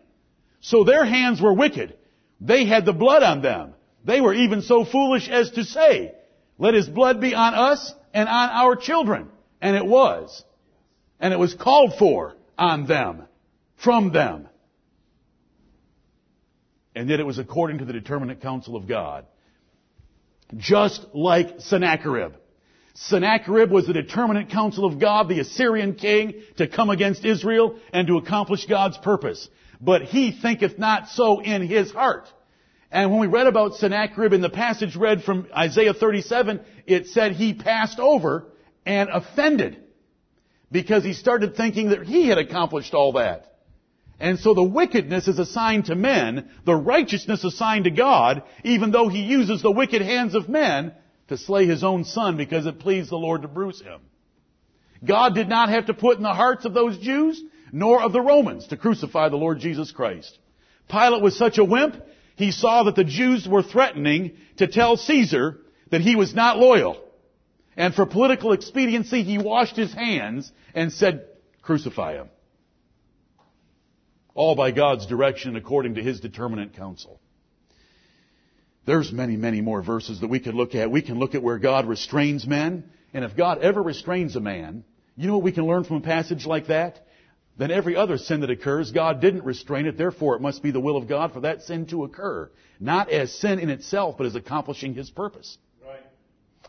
[0.61, 1.97] So their hands were wicked.
[2.41, 3.75] They had the blood on them.
[4.05, 6.15] They were even so foolish as to say,
[6.57, 9.29] let his blood be on us and on our children.
[9.61, 10.45] And it was.
[11.19, 13.25] And it was called for on them,
[13.75, 14.49] from them.
[16.95, 19.27] And yet it was according to the determinate counsel of God.
[20.57, 22.35] Just like Sennacherib.
[22.95, 28.07] Sennacherib was the determinate counsel of God, the Assyrian king, to come against Israel and
[28.07, 29.49] to accomplish God's purpose.
[29.81, 32.29] But he thinketh not so in his heart.
[32.93, 37.33] And when we read about Sennacherib in the passage read from Isaiah 37, it said
[37.33, 38.47] he passed over
[38.87, 39.83] and offended
[40.71, 43.54] because he started thinking that he had accomplished all that.
[44.21, 49.09] And so the wickedness is assigned to men, the righteousness assigned to God, even though
[49.09, 50.93] he uses the wicked hands of men
[51.29, 54.01] to slay his own son because it pleased the Lord to bruise him.
[55.05, 58.21] God did not have to put in the hearts of those Jews, nor of the
[58.21, 60.39] Romans, to crucify the Lord Jesus Christ.
[60.89, 61.97] Pilate was such a wimp,
[62.37, 67.01] he saw that the Jews were threatening to tell Caesar that he was not loyal.
[67.77, 71.27] And for political expediency, he washed his hands and said,
[71.63, 72.29] crucify him.
[74.35, 77.21] All by God's direction according to his determinate counsel.
[78.87, 80.91] There's many, many more verses that we could look at.
[80.91, 82.85] We can look at where God restrains men.
[83.15, 84.85] And if God ever restrains a man,
[85.17, 87.01] you know what we can learn from a passage like that?
[87.57, 90.81] Then every other sin that occurs, God didn't restrain it, therefore it must be the
[90.81, 92.51] will of God for that sin to occur.
[92.81, 96.03] Not as sin in itself, but as accomplishing His purpose Right.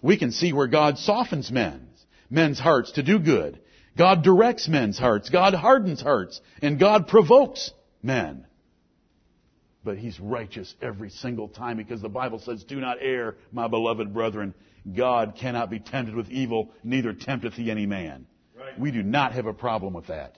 [0.03, 3.59] we can see where God softens men's, men's hearts to do good.
[3.97, 5.29] God directs men's hearts.
[5.29, 6.41] God hardens hearts.
[6.61, 7.71] And God provokes
[8.03, 8.45] men.
[9.83, 14.13] But He's righteous every single time because the Bible says, do not err, my beloved
[14.13, 14.53] brethren.
[14.93, 18.27] God cannot be tempted with evil, neither tempteth he any man.
[18.57, 18.79] Right.
[18.79, 20.37] We do not have a problem with that.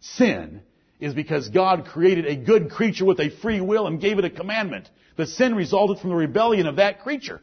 [0.00, 0.62] Sin
[0.98, 4.30] is because God created a good creature with a free will and gave it a
[4.30, 4.88] commandment.
[5.16, 7.40] The sin resulted from the rebellion of that creature.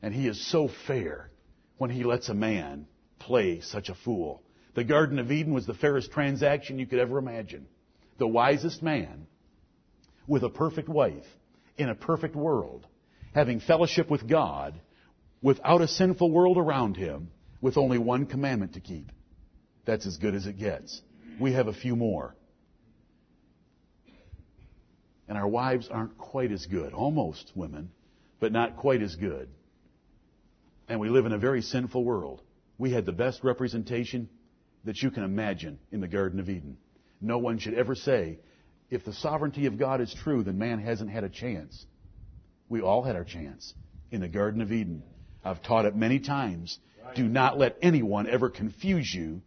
[0.00, 1.30] And he is so fair
[1.76, 2.86] when he lets a man
[3.18, 4.42] play such a fool.
[4.74, 7.66] The Garden of Eden was the fairest transaction you could ever imagine.
[8.18, 9.26] The wisest man
[10.26, 11.26] with a perfect wife
[11.76, 12.86] in a perfect world,
[13.34, 14.80] having fellowship with God
[15.40, 19.10] without a sinful world around him with only one commandment to keep.
[19.84, 21.00] That's as good as it gets.
[21.40, 22.34] We have a few more.
[25.28, 26.92] And our wives aren't quite as good.
[26.92, 27.90] Almost women,
[28.40, 29.48] but not quite as good.
[30.88, 32.42] And we live in a very sinful world.
[32.78, 34.28] We had the best representation
[34.84, 36.78] that you can imagine in the Garden of Eden.
[37.20, 38.38] No one should ever say,
[38.90, 41.84] if the sovereignty of God is true, then man hasn't had a chance.
[42.68, 43.74] We all had our chance
[44.10, 45.02] in the Garden of Eden.
[45.44, 46.78] I've taught it many times.
[47.14, 49.42] Do not let anyone ever confuse you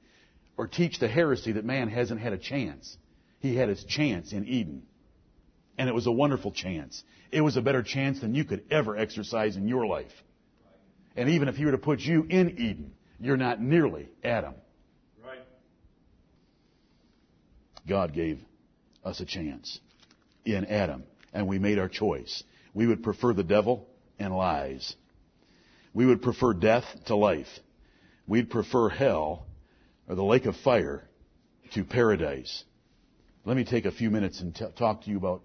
[0.58, 2.98] or teach the heresy that man hasn't had a chance.
[3.40, 4.84] He had his chance in Eden.
[5.78, 7.04] And it was a wonderful chance.
[7.32, 10.12] It was a better chance than you could ever exercise in your life.
[11.16, 14.56] And even if he were to put you in Eden, you're not nearly Adam.
[15.24, 15.40] Right.
[17.88, 18.40] God gave
[19.04, 19.80] us a chance
[20.44, 21.04] in Adam,
[21.34, 22.44] and we made our choice.
[22.74, 23.88] We would prefer the devil
[24.20, 24.96] and lies.
[25.94, 27.48] We would prefer death to life.
[28.28, 29.46] We'd prefer hell
[30.08, 31.08] or the lake of fire
[31.74, 32.64] to paradise.
[33.46, 35.42] Let me take a few minutes and t- talk to you about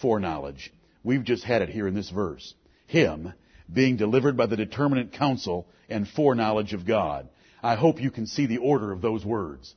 [0.00, 0.72] foreknowledge.
[1.02, 2.54] We've just had it here in this verse.
[2.86, 3.32] Him
[3.72, 7.28] being delivered by the determinate counsel and foreknowledge of God.
[7.62, 9.74] I hope you can see the order of those words.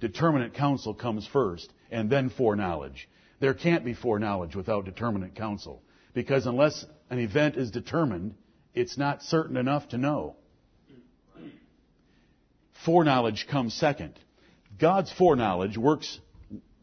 [0.00, 3.08] Determinate counsel comes first and then foreknowledge.
[3.40, 5.82] There can't be foreknowledge without determinate counsel.
[6.12, 8.34] Because unless an event is determined,
[8.74, 10.36] it's not certain enough to know.
[12.84, 14.18] Foreknowledge comes second.
[14.78, 16.18] God's foreknowledge works,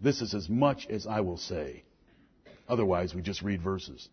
[0.01, 1.83] this is as much as I will say.
[2.67, 4.07] Otherwise, we just read verses.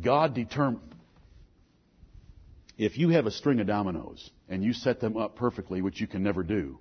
[0.00, 0.94] God determined,
[2.76, 6.06] if you have a string of dominoes and you set them up perfectly, which you
[6.06, 6.78] can never do,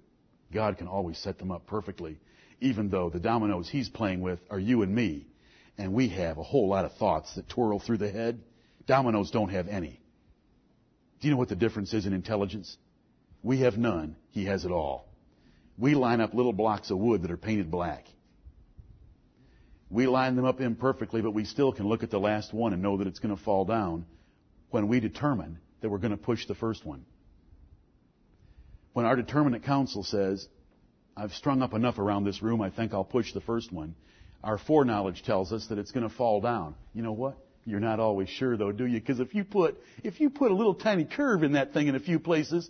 [0.52, 2.20] God can always set them up perfectly,
[2.60, 5.28] even though the dominoes He's playing with are you and me,
[5.78, 8.42] and we have a whole lot of thoughts that twirl through the head.
[8.86, 10.00] Dominoes don't have any.
[11.20, 12.78] Do you know what the difference is in intelligence?
[13.44, 14.16] We have none.
[14.32, 15.08] He has it all.
[15.78, 18.06] We line up little blocks of wood that are painted black.
[19.94, 22.82] We line them up imperfectly, but we still can look at the last one and
[22.82, 24.08] know that it's going to fall down
[24.72, 27.06] when we determine that we're going to push the first one.
[28.94, 30.48] When our determinate counsel says,
[31.16, 33.94] I've strung up enough around this room, I think I'll push the first one,
[34.44, 36.74] our foreknowledge tells us that it's going to fall down.
[36.96, 37.38] You know what?
[37.64, 39.00] You're not always sure though, do you?
[39.00, 41.94] Because if you put, if you put a little tiny curve in that thing in
[41.94, 42.68] a few places,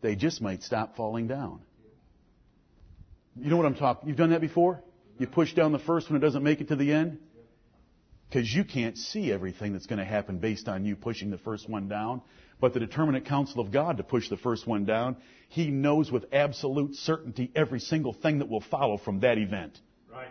[0.00, 1.60] they just might stop falling down.
[3.36, 4.08] You know what I'm talking?
[4.08, 4.82] You've done that before?
[5.18, 7.18] You push down the first one, it doesn't make it to the end?
[8.28, 11.68] Because you can't see everything that's going to happen based on you pushing the first
[11.68, 12.20] one down.
[12.60, 15.16] But the determinate counsel of God to push the first one down,
[15.48, 19.78] He knows with absolute certainty every single thing that will follow from that event.
[20.12, 20.28] Right.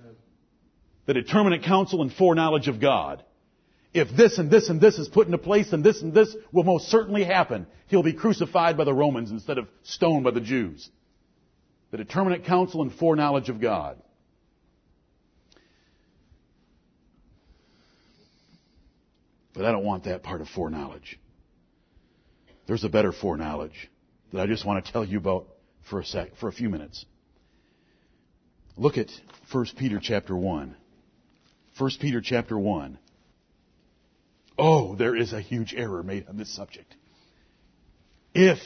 [0.00, 0.16] Amen.
[1.06, 3.22] The determinate counsel and foreknowledge of God.
[3.94, 6.64] If this and this and this is put into place, then this and this will
[6.64, 7.66] most certainly happen.
[7.86, 10.90] He'll be crucified by the Romans instead of stoned by the Jews.
[11.90, 14.02] The determinate counsel and foreknowledge of God.
[19.58, 21.18] But I don't want that part of foreknowledge.
[22.68, 23.90] There's a better foreknowledge
[24.32, 25.48] that I just want to tell you about
[25.90, 27.04] for a sec, for a few minutes.
[28.76, 29.10] Look at
[29.50, 30.76] 1 Peter chapter 1.
[31.76, 33.00] 1 Peter chapter 1.
[34.56, 36.94] Oh, there is a huge error made on this subject.
[38.34, 38.60] If,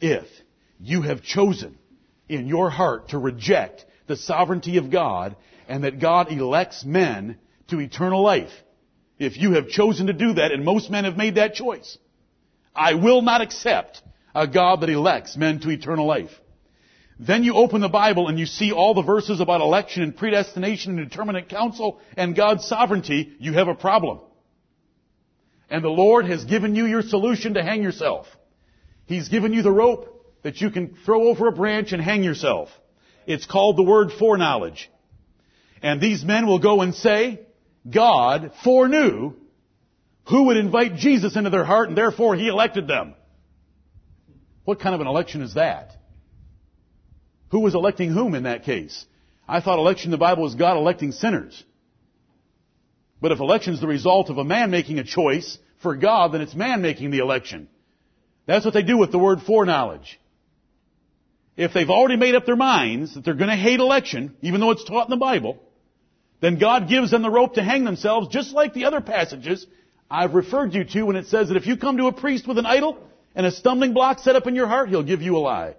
[0.00, 0.28] if
[0.78, 1.76] you have chosen
[2.28, 5.34] in your heart to reject the sovereignty of God
[5.66, 8.52] and that God elects men to eternal life,
[9.18, 11.98] if you have chosen to do that, and most men have made that choice,
[12.74, 14.02] I will not accept
[14.34, 16.30] a God that elects men to eternal life.
[17.18, 20.98] Then you open the Bible and you see all the verses about election and predestination
[20.98, 24.20] and determinate counsel and God's sovereignty, you have a problem.
[25.68, 28.26] And the Lord has given you your solution to hang yourself.
[29.06, 32.68] He's given you the rope that you can throw over a branch and hang yourself.
[33.26, 34.88] It's called the word foreknowledge.
[35.82, 37.40] And these men will go and say,
[37.90, 39.34] God foreknew
[40.28, 43.14] who would invite Jesus into their heart and therefore He elected them.
[44.64, 45.92] What kind of an election is that?
[47.50, 49.06] Who was electing whom in that case?
[49.48, 51.64] I thought election in the Bible was God electing sinners.
[53.20, 56.42] But if election is the result of a man making a choice for God, then
[56.42, 57.68] it's man making the election.
[58.46, 60.20] That's what they do with the word foreknowledge.
[61.56, 64.70] If they've already made up their minds that they're going to hate election, even though
[64.70, 65.60] it's taught in the Bible,
[66.40, 69.66] then God gives them the rope to hang themselves, just like the other passages
[70.10, 72.58] I've referred you to when it says that if you come to a priest with
[72.58, 72.98] an idol
[73.34, 75.74] and a stumbling block set up in your heart, he'll give you a lie.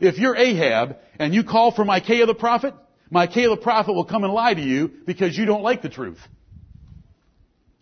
[0.00, 2.74] If you're Ahab and you call for Micaiah the prophet,
[3.10, 6.20] Micaiah the prophet will come and lie to you because you don't like the truth.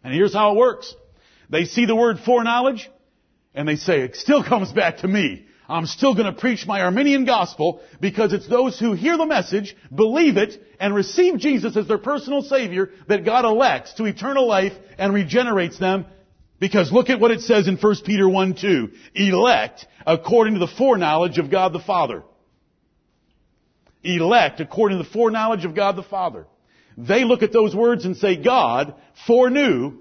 [0.02, 0.94] And here's how it works.
[1.50, 2.88] They see the word foreknowledge
[3.54, 5.46] and they say, it still comes back to me.
[5.68, 9.74] I'm still going to preach my Arminian gospel because it's those who hear the message,
[9.94, 14.74] believe it, and receive Jesus as their personal Savior that God elects to eternal life
[14.98, 16.04] and regenerates them.
[16.60, 18.90] Because look at what it says in 1 Peter 1 2.
[19.14, 22.22] Elect according to the foreknowledge of God the Father.
[24.02, 26.46] Elect according to the foreknowledge of God the Father.
[26.96, 28.94] They look at those words and say, God
[29.26, 29.98] foreknew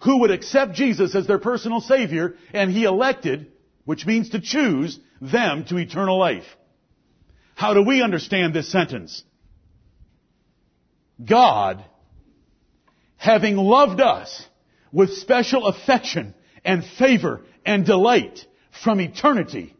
[0.00, 3.50] who would accept Jesus as their personal Savior, and He elected
[3.88, 6.44] which means to choose them to eternal life.
[7.54, 9.24] How do we understand this sentence?
[11.24, 11.82] God,
[13.16, 14.46] having loved us
[14.92, 16.34] with special affection
[16.66, 18.46] and favor and delight
[18.84, 19.74] from eternity,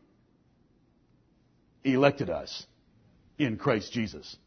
[1.84, 2.64] elected us
[3.36, 4.38] in Christ Jesus.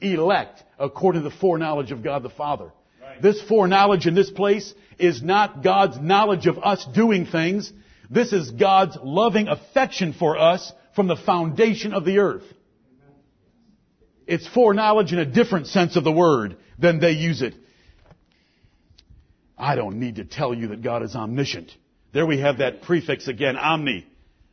[0.00, 2.72] Elect according to the foreknowledge of God the Father.
[3.02, 3.20] Right.
[3.20, 7.70] This foreknowledge in this place is not God's knowledge of us doing things.
[8.12, 12.44] This is God's loving affection for us from the foundation of the earth.
[14.26, 17.54] It's foreknowledge in a different sense of the word than they use it.
[19.56, 21.72] I don't need to tell you that God is omniscient.
[22.12, 24.06] There we have that prefix again, omni,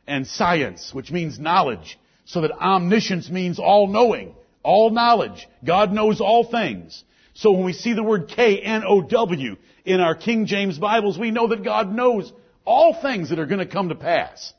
[0.06, 1.98] and science, which means knowledge.
[2.24, 5.46] So that omniscience means all knowing, all knowledge.
[5.62, 7.04] God knows all things.
[7.34, 11.62] So when we see the word K-N-O-W in our King James Bibles, we know that
[11.62, 12.32] God knows
[12.70, 14.52] all things that are going to come to pass.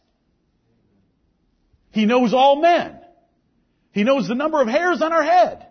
[1.91, 2.99] He knows all men.
[3.93, 5.65] He knows the number of hairs on our head.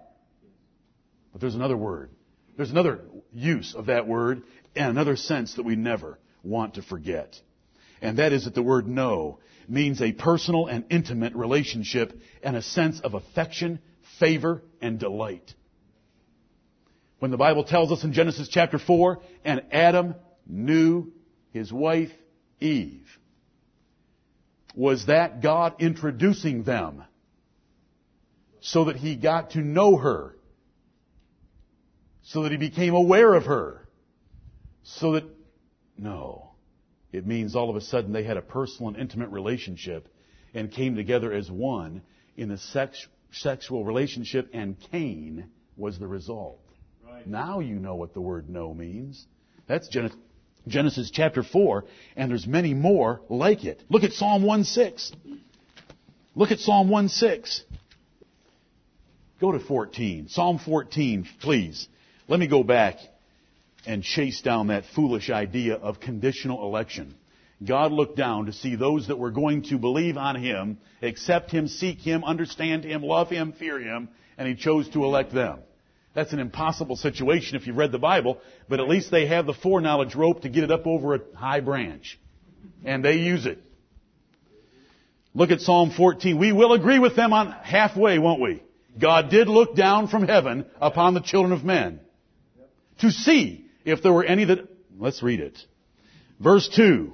[1.33, 2.11] But there's another word.
[2.57, 4.43] There's another use of that word
[4.75, 7.39] and another sense that we never want to forget.
[8.01, 12.63] And that is that the word know means a personal and intimate relationship and a
[12.63, 13.81] sense of affection,
[14.19, 15.55] favor, and delight.
[17.19, 20.15] When the Bible tells us in Genesis chapter 4, and Adam
[20.47, 21.13] knew
[21.53, 22.11] his wife
[22.61, 23.19] Eve,
[24.75, 27.05] was that God introducing them
[28.61, 30.37] so that he got to know her,
[32.23, 33.89] so that he became aware of her,
[34.83, 35.25] so that,
[35.97, 36.51] no.
[37.13, 40.09] It means all of a sudden they had a personal and intimate relationship
[40.55, 42.03] and came together as one
[42.37, 46.61] in a sex, sexual relationship and Cain was the result.
[47.05, 47.27] Right.
[47.27, 49.27] Now you know what the word know means.
[49.67, 50.19] That's Genesis,
[50.67, 51.85] Genesis chapter 4
[52.17, 53.83] and there's many more like it.
[53.89, 55.13] Look at Psalm 1-6.
[56.35, 57.63] Look at Psalm 1-6.
[59.41, 60.29] Go to 14.
[60.29, 61.89] Psalm 14, please.
[62.29, 62.97] Let me go back
[63.87, 67.15] and chase down that foolish idea of conditional election.
[67.65, 71.69] God looked down to see those that were going to believe on Him, accept Him,
[71.69, 74.09] seek Him, understand Him, love Him, fear Him,
[74.39, 75.59] and He chose to elect them.
[76.15, 78.39] That's an impossible situation if you've read the Bible,
[78.69, 81.61] but at least they have the foreknowledge rope to get it up over a high
[81.61, 82.19] branch.
[82.85, 83.63] And they use it.
[85.35, 86.39] Look at Psalm 14.
[86.39, 88.63] We will agree with them on halfway, won't we?
[88.99, 92.01] God did look down from heaven upon the children of men
[92.99, 95.59] to see if there were any that, let's read it.
[96.41, 97.13] Verse 2.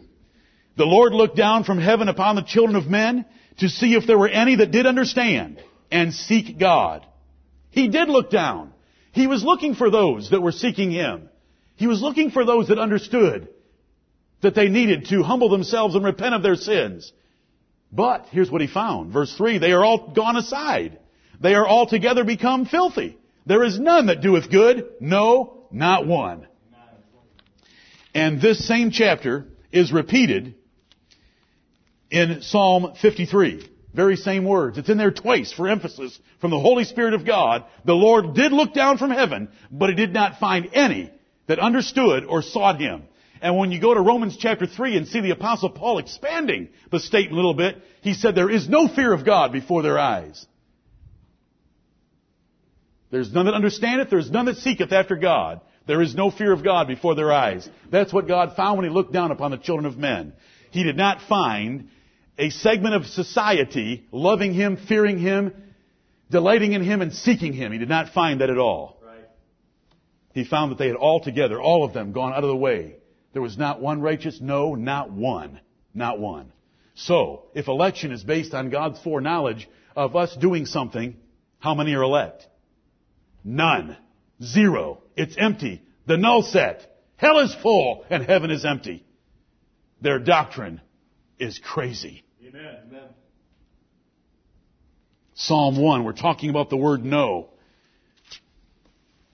[0.76, 3.26] The Lord looked down from heaven upon the children of men
[3.58, 7.06] to see if there were any that did understand and seek God.
[7.70, 8.72] He did look down.
[9.16, 11.30] He was looking for those that were seeking Him.
[11.76, 13.48] He was looking for those that understood
[14.42, 17.10] that they needed to humble themselves and repent of their sins.
[17.90, 19.14] But here's what He found.
[19.14, 20.98] Verse 3, they are all gone aside.
[21.40, 23.16] They are altogether become filthy.
[23.46, 24.86] There is none that doeth good.
[25.00, 26.46] No, not one.
[28.14, 30.56] And this same chapter is repeated
[32.10, 33.66] in Psalm 53.
[33.96, 34.76] Very same words.
[34.76, 37.64] It's in there twice for emphasis from the Holy Spirit of God.
[37.86, 41.10] The Lord did look down from heaven, but he did not find any
[41.46, 43.04] that understood or sought him.
[43.40, 47.00] And when you go to Romans chapter 3 and see the apostle Paul expanding the
[47.00, 50.44] statement a little bit, he said there is no fear of God before their eyes.
[53.10, 54.10] There's none that understandeth.
[54.10, 55.62] There's none that seeketh after God.
[55.86, 57.66] There is no fear of God before their eyes.
[57.90, 60.34] That's what God found when He looked down upon the children of men.
[60.70, 61.88] He did not find
[62.38, 65.52] a segment of society loving Him, fearing Him,
[66.30, 67.72] delighting in Him, and seeking Him.
[67.72, 69.00] He did not find that at all.
[69.04, 69.24] Right.
[70.32, 72.96] He found that they had all together, all of them, gone out of the way.
[73.32, 74.40] There was not one righteous?
[74.40, 75.60] No, not one.
[75.94, 76.52] Not one.
[76.94, 81.16] So, if election is based on God's foreknowledge of us doing something,
[81.58, 82.46] how many are elect?
[83.44, 83.96] None.
[84.42, 85.02] Zero.
[85.16, 85.82] It's empty.
[86.06, 86.86] The null set.
[87.16, 89.04] Hell is full and heaven is empty.
[90.00, 90.80] Their doctrine
[91.38, 92.24] is crazy.
[92.48, 92.76] Amen.
[92.88, 93.08] Amen.
[95.34, 97.48] Psalm 1, we're talking about the word know.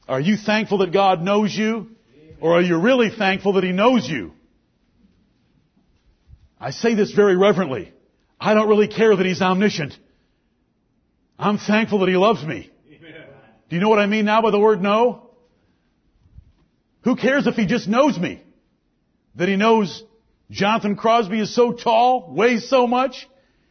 [0.09, 1.91] Are you thankful that God knows you?
[2.41, 4.33] Or are you really thankful that He knows you?
[6.59, 7.93] I say this very reverently.
[8.41, 9.97] I don't really care that He's omniscient.
[11.39, 12.71] I'm thankful that He loves me.
[13.69, 15.31] Do you know what I mean now by the word know?
[17.03, 18.43] Who cares if He just knows me?
[19.35, 20.03] That He knows
[20.53, 23.27] Jonathan Crosby is so tall, weighs so much,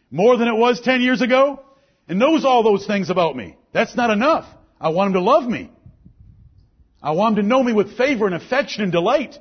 [0.10, 1.64] more than it was 10 years ago,
[2.08, 3.56] and knows all those things about me.
[3.72, 4.46] That's not enough.
[4.80, 5.72] I want Him to love me.
[7.02, 9.38] I want Him to know me with favor and affection and delight.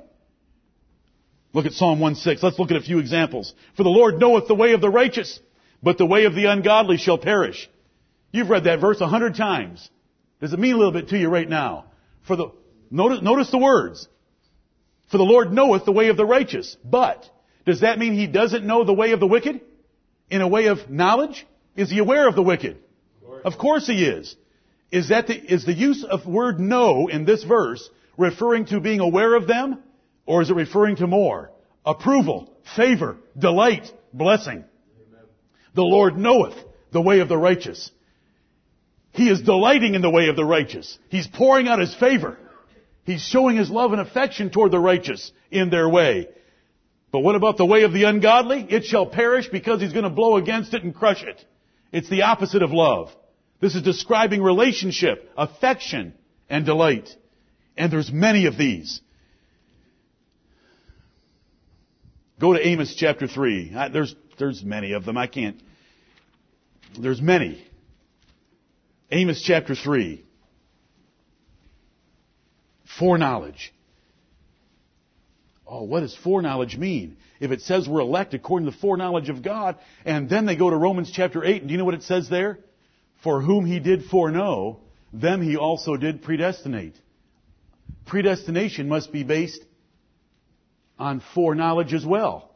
[1.53, 2.43] Look at Psalm 1:6.
[2.43, 3.53] Let's look at a few examples.
[3.75, 5.39] For the Lord knoweth the way of the righteous,
[5.81, 7.69] but the way of the ungodly shall perish.
[8.31, 9.89] You've read that verse a hundred times.
[10.39, 11.85] Does it mean a little bit to you right now?
[12.27, 12.51] For the,
[12.91, 14.07] notice, notice the words.
[15.11, 16.77] For the Lord knoweth the way of the righteous.
[16.83, 17.29] But,
[17.65, 19.59] does that mean he doesn't know the way of the wicked?
[20.29, 21.45] In a way of knowledge?
[21.75, 22.77] Is he aware of the wicked?
[23.43, 24.35] Of course he is.
[24.89, 29.01] Is that the, is the use of word know in this verse referring to being
[29.01, 29.79] aware of them?
[30.25, 31.51] Or is it referring to more?
[31.85, 34.63] Approval, favor, delight, blessing.
[35.73, 36.55] The Lord knoweth
[36.91, 37.91] the way of the righteous.
[39.11, 40.97] He is delighting in the way of the righteous.
[41.09, 42.37] He's pouring out His favor.
[43.03, 46.27] He's showing His love and affection toward the righteous in their way.
[47.11, 48.65] But what about the way of the ungodly?
[48.69, 51.43] It shall perish because He's going to blow against it and crush it.
[51.91, 53.13] It's the opposite of love.
[53.59, 56.13] This is describing relationship, affection,
[56.49, 57.09] and delight.
[57.77, 59.01] And there's many of these.
[62.39, 63.75] Go to Amos chapter 3.
[63.93, 65.15] There's, there's many of them.
[65.15, 65.61] I can't.
[66.99, 67.63] There's many.
[69.11, 70.25] Amos chapter 3.
[72.99, 73.73] Foreknowledge.
[75.67, 77.17] Oh, what does foreknowledge mean?
[77.39, 80.69] If it says we're elect according to the foreknowledge of God, and then they go
[80.69, 82.59] to Romans chapter 8, and do you know what it says there?
[83.23, 84.81] For whom he did foreknow,
[85.13, 86.95] them he also did predestinate.
[88.05, 89.63] Predestination must be based
[90.99, 92.53] on foreknowledge as well.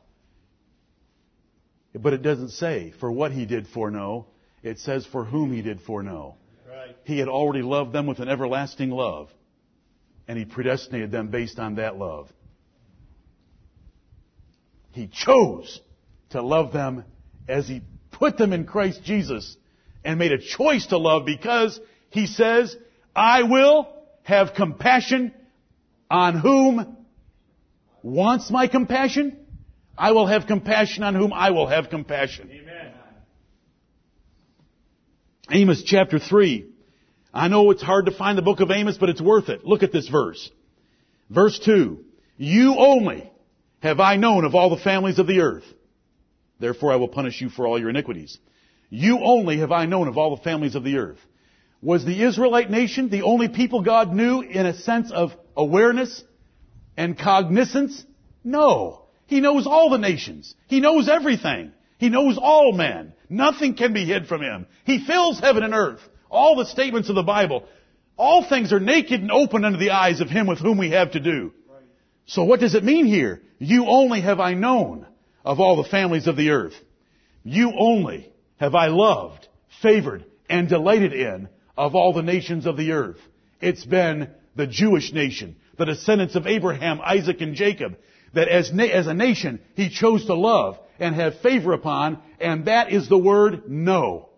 [1.94, 4.28] But it doesn't say for what he did foreknow.
[4.62, 6.36] It says for whom he did foreknow.
[6.68, 6.98] Right.
[7.06, 9.30] He had already loved them with an everlasting love.
[10.28, 12.30] And he predestinated them based on that love.
[14.92, 15.82] He chose
[16.30, 17.04] to love them
[17.48, 19.58] as he put them in Christ Jesus
[20.04, 22.76] and made a choice to love because he says,
[23.16, 23.88] I will
[24.24, 25.34] have compassion
[26.10, 26.98] on whom
[28.02, 29.38] wants my compassion.
[29.98, 32.50] I will have compassion on whom I will have compassion.
[32.52, 32.94] Amen.
[35.52, 36.66] Amos chapter 3.
[37.36, 39.66] I know it's hard to find the book of Amos, but it's worth it.
[39.66, 40.50] Look at this verse.
[41.30, 42.00] Verse 2.
[42.38, 43.30] You only
[43.82, 45.66] have I known of all the families of the earth.
[46.60, 48.38] Therefore I will punish you for all your iniquities.
[48.90, 51.20] You only have I known of all the families of the earth.
[51.82, 56.24] Was the Israelite nation the only people God knew in a sense of awareness
[56.96, 58.06] and cognizance?
[58.46, 59.08] No.
[59.28, 60.56] He knows all the nations.
[60.68, 61.74] He knows everything.
[61.98, 63.14] He knows all men.
[63.30, 64.68] Nothing can be hid from him.
[64.86, 66.02] He fills heaven and earth.
[66.36, 67.64] All the statements of the Bible.
[68.18, 71.12] All things are naked and open under the eyes of him with whom we have
[71.12, 71.54] to do.
[72.28, 73.42] So what does it mean here?
[73.60, 75.06] You only have I known
[75.44, 76.74] of all the families of the earth.
[77.44, 79.48] You only have I loved,
[79.82, 83.20] favored, and delighted in of all the nations of the earth.
[83.62, 87.98] It's been the Jewish nation, the descendants of Abraham, Isaac, and Jacob,
[88.34, 92.66] that as, na- as a nation he chose to love and have favor upon, and
[92.66, 94.30] that is the word know.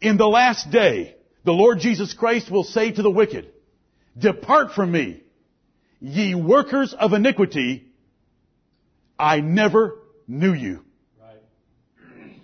[0.00, 3.50] In the last day, the Lord Jesus Christ will say to the wicked,
[4.16, 5.22] Depart from me,
[6.00, 7.86] ye workers of iniquity,
[9.18, 9.96] I never
[10.26, 10.84] knew you.
[11.20, 12.36] Right.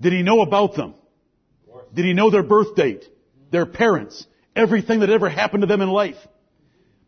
[0.00, 0.94] Did he know about them?
[1.94, 3.04] Did he know their birth date,
[3.52, 4.26] their parents,
[4.56, 6.16] everything that ever happened to them in life?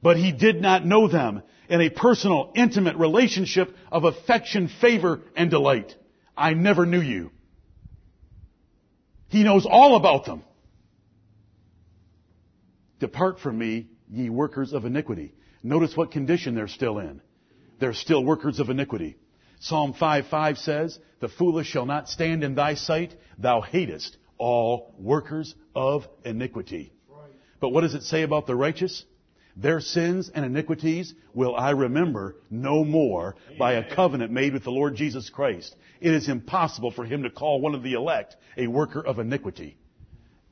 [0.00, 5.50] But he did not know them in a personal, intimate relationship of affection, favor, and
[5.50, 5.96] delight.
[6.36, 7.32] I never knew you.
[9.36, 10.42] He knows all about them.
[13.00, 15.34] Depart from me, ye workers of iniquity.
[15.62, 17.20] Notice what condition they're still in.
[17.78, 19.18] They're still workers of iniquity.
[19.60, 23.14] Psalm 5 5 says, The foolish shall not stand in thy sight.
[23.36, 26.94] Thou hatest all workers of iniquity.
[27.60, 29.04] But what does it say about the righteous?
[29.56, 34.70] Their sins and iniquities will I remember no more by a covenant made with the
[34.70, 35.74] Lord Jesus Christ.
[35.98, 39.78] It is impossible for him to call one of the elect a worker of iniquity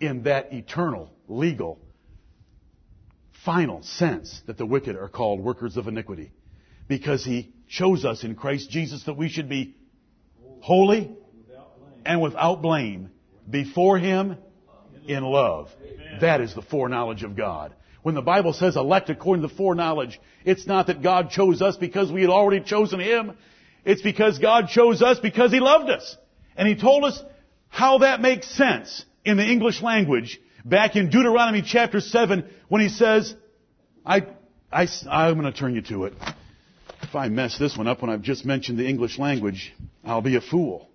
[0.01, 1.79] in that eternal, legal,
[3.45, 6.33] final sense that the wicked are called workers of iniquity.
[6.89, 9.75] Because he chose us in Christ Jesus that we should be
[10.61, 11.15] holy
[12.07, 13.11] and without blame
[13.49, 14.39] before him
[15.07, 15.71] in love.
[16.23, 17.75] That is the foreknowledge of God.
[18.05, 22.13] When the Bible says elect according to foreknowledge, it's not that God chose us because
[22.13, 23.33] we had already chosen him.
[23.83, 26.15] It's because God chose us because he loved us.
[26.55, 27.19] And he told us
[27.71, 32.91] how that makes sense in the English language back in Deuteronomy chapter 7 when he
[32.91, 33.35] says,
[34.05, 34.27] I,
[34.71, 36.13] I, I'm going to turn you to it.
[37.01, 39.75] If I mess this one up when I've just mentioned the English language,
[40.05, 40.91] I'll be a fool.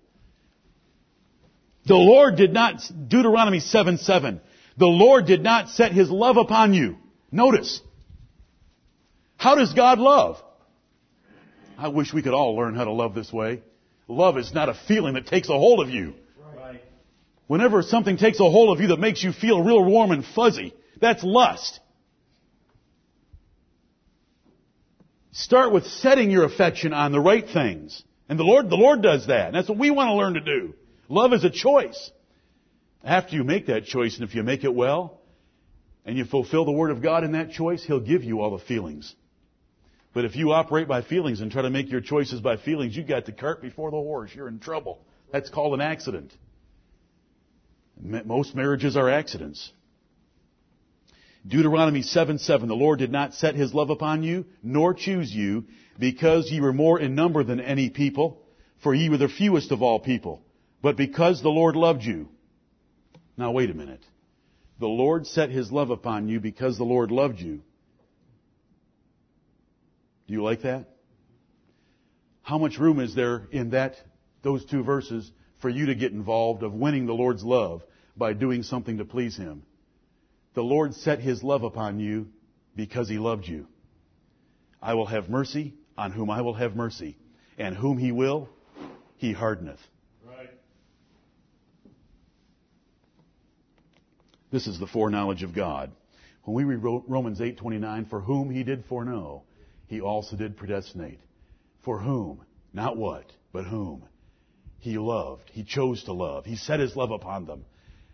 [1.86, 4.40] The Lord did not, Deuteronomy 7 7,
[4.76, 6.96] the Lord did not set his love upon you.
[7.30, 7.80] Notice.
[9.36, 10.42] How does God love?
[11.78, 13.62] I wish we could all learn how to love this way.
[14.06, 16.14] Love is not a feeling that takes a hold of you.
[16.54, 16.82] Right.
[17.46, 20.74] Whenever something takes a hold of you that makes you feel real warm and fuzzy,
[21.00, 21.80] that's lust.
[25.32, 28.02] Start with setting your affection on the right things.
[28.28, 29.46] And the Lord, the Lord does that.
[29.46, 30.74] And that's what we want to learn to do.
[31.08, 32.10] Love is a choice.
[33.02, 35.20] After you make that choice, and if you make it well,
[36.04, 38.64] and you fulfill the Word of God in that choice, He'll give you all the
[38.64, 39.14] feelings.
[40.12, 43.04] But if you operate by feelings and try to make your choices by feelings, you
[43.04, 44.30] got the cart before the horse.
[44.34, 44.98] You're in trouble.
[45.32, 46.32] That's called an accident.
[48.02, 49.72] Most marriages are accidents.
[51.46, 55.64] Deuteronomy 7 7, the Lord did not set his love upon you, nor choose you,
[55.98, 58.42] because ye were more in number than any people,
[58.82, 60.42] for ye were the fewest of all people,
[60.82, 62.28] but because the Lord loved you.
[63.40, 64.04] Now wait a minute.
[64.80, 67.62] The Lord set his love upon you because the Lord loved you.
[70.26, 70.90] Do you like that?
[72.42, 73.96] How much room is there in that,
[74.42, 75.32] those two verses
[75.62, 77.82] for you to get involved of winning the Lord's love
[78.14, 79.62] by doing something to please Him?
[80.52, 82.28] The Lord set His love upon you
[82.76, 83.68] because He loved you.
[84.82, 87.16] I will have mercy on whom I will have mercy,
[87.56, 88.50] and whom He will,
[89.16, 89.80] He hardeneth.
[94.50, 95.92] This is the foreknowledge of God.
[96.44, 99.44] When we read Romans 8:29, for whom He did foreknow,
[99.86, 101.20] He also did predestinate.
[101.84, 102.44] For whom?
[102.72, 104.04] Not what, but whom?
[104.78, 105.50] He loved.
[105.52, 106.46] He chose to love.
[106.46, 107.64] He set His love upon them.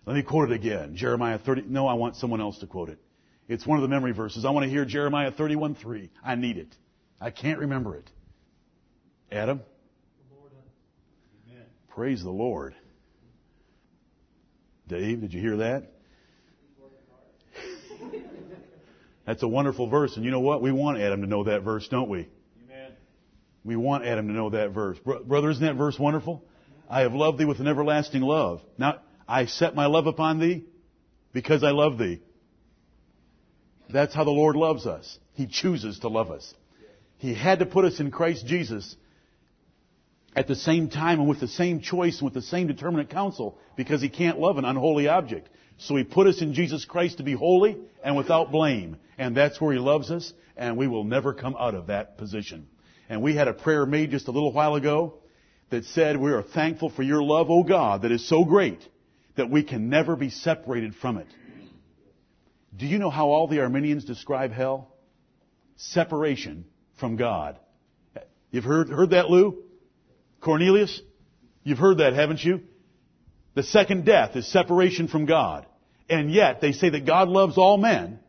[0.05, 0.97] Let me quote it again.
[0.97, 1.63] Jeremiah 30.
[1.69, 2.99] No, I want someone else to quote it.
[3.49, 4.45] It's one of the memory verses.
[4.45, 6.11] I want to hear Jeremiah 31:3.
[6.25, 6.75] I need it.
[7.21, 8.11] I can't remember it.
[9.33, 9.61] Adam?
[11.89, 12.75] Praise the Lord.
[14.87, 15.96] Dave, did you hear that?
[19.27, 20.17] That's a wonderful verse.
[20.17, 20.63] And you know what?
[20.63, 22.29] We want Adam to know that verse, don't we?
[22.65, 22.93] Amen.
[23.65, 24.99] We want Adam to know that verse.
[24.99, 26.45] Bro- Brother, isn't that verse wonderful?
[26.89, 28.63] I have loved thee with an everlasting love.
[28.79, 30.65] Now, I set my love upon thee
[31.33, 32.23] because I love thee.
[33.93, 35.19] That's how the Lord loves us.
[35.35, 36.55] He chooses to love us.
[37.19, 38.97] He had to put us in Christ Jesus
[40.37, 43.59] at the same time and with the same choice and with the same determinate counsel
[43.75, 45.49] because he can't love an unholy object.
[45.79, 48.99] So he put us in Jesus Christ to be holy and without blame.
[49.17, 52.69] And that's where he loves us and we will never come out of that position.
[53.09, 55.15] And we had a prayer made just a little while ago
[55.71, 58.87] that said, we are thankful for your love, O God, that is so great
[59.37, 61.27] that we can never be separated from it.
[62.77, 64.93] Do you know how all the Arminians describe hell?
[65.77, 66.67] Separation
[67.01, 67.59] from God.
[68.51, 69.66] You've heard, heard that, Lou?
[70.41, 71.01] Cornelius?
[71.63, 72.61] You've heard that, haven't you?
[73.55, 75.67] The second death is separation from God.
[76.09, 78.21] And yet, they say that God loves all men.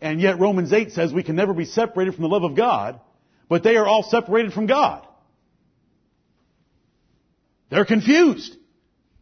[0.00, 3.00] And yet, Romans 8 says we can never be separated from the love of God.
[3.48, 5.06] But they are all separated from God.
[7.70, 8.56] They're confused.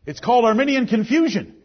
[0.04, 1.56] It's called Arminian confusion.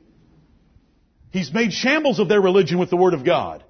[1.31, 3.63] He's made shambles of their religion with the Word of God.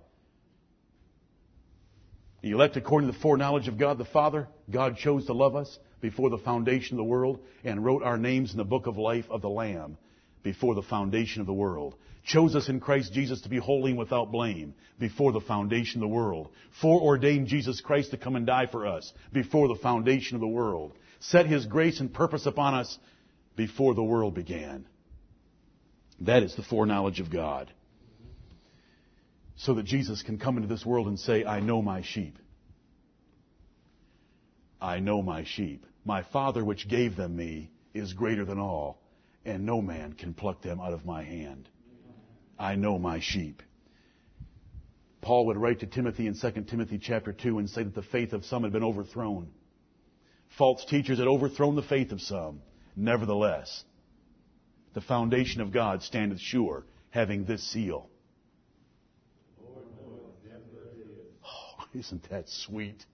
[2.41, 5.77] The elect according to the foreknowledge of God the Father, God chose to love us
[6.01, 9.25] before the foundation of the world and wrote our names in the book of life
[9.29, 9.97] of the Lamb
[10.43, 11.95] before the foundation of the world.
[12.23, 16.09] Chose us in Christ Jesus to be holy and without blame before the foundation of
[16.09, 16.49] the world.
[16.81, 20.93] Foreordained Jesus Christ to come and die for us before the foundation of the world.
[21.19, 22.97] Set His grace and purpose upon us
[23.55, 24.87] before the world began.
[26.21, 27.71] That is the foreknowledge of God.
[29.57, 32.37] So that Jesus can come into this world and say, I know my sheep.
[34.79, 35.85] I know my sheep.
[36.03, 39.01] My Father which gave them me is greater than all,
[39.45, 41.69] and no man can pluck them out of my hand.
[42.57, 43.61] I know my sheep.
[45.21, 48.33] Paul would write to Timothy in 2 Timothy chapter 2 and say that the faith
[48.33, 49.51] of some had been overthrown.
[50.57, 52.61] False teachers had overthrown the faith of some.
[52.95, 53.85] Nevertheless,
[54.93, 58.09] the foundation of God standeth sure, having this seal.
[61.45, 63.05] Oh, isn't that sweet?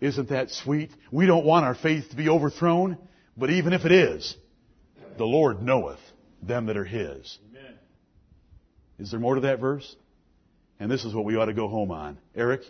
[0.00, 0.90] Isn't that sweet?
[1.10, 2.98] We don't want our faith to be overthrown,
[3.36, 4.36] but even if it is,
[5.16, 5.98] the Lord knoweth
[6.42, 7.38] them that are His.
[7.50, 7.74] Amen.
[8.98, 9.96] Is there more to that verse?
[10.78, 12.18] And this is what we ought to go home on.
[12.36, 12.62] Eric,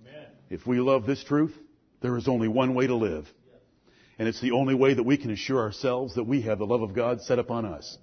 [0.00, 0.26] Amen.
[0.48, 1.54] if we love this truth,
[2.00, 3.26] there is only one way to live.
[4.20, 6.82] And it's the only way that we can assure ourselves that we have the love
[6.82, 7.98] of God set upon us.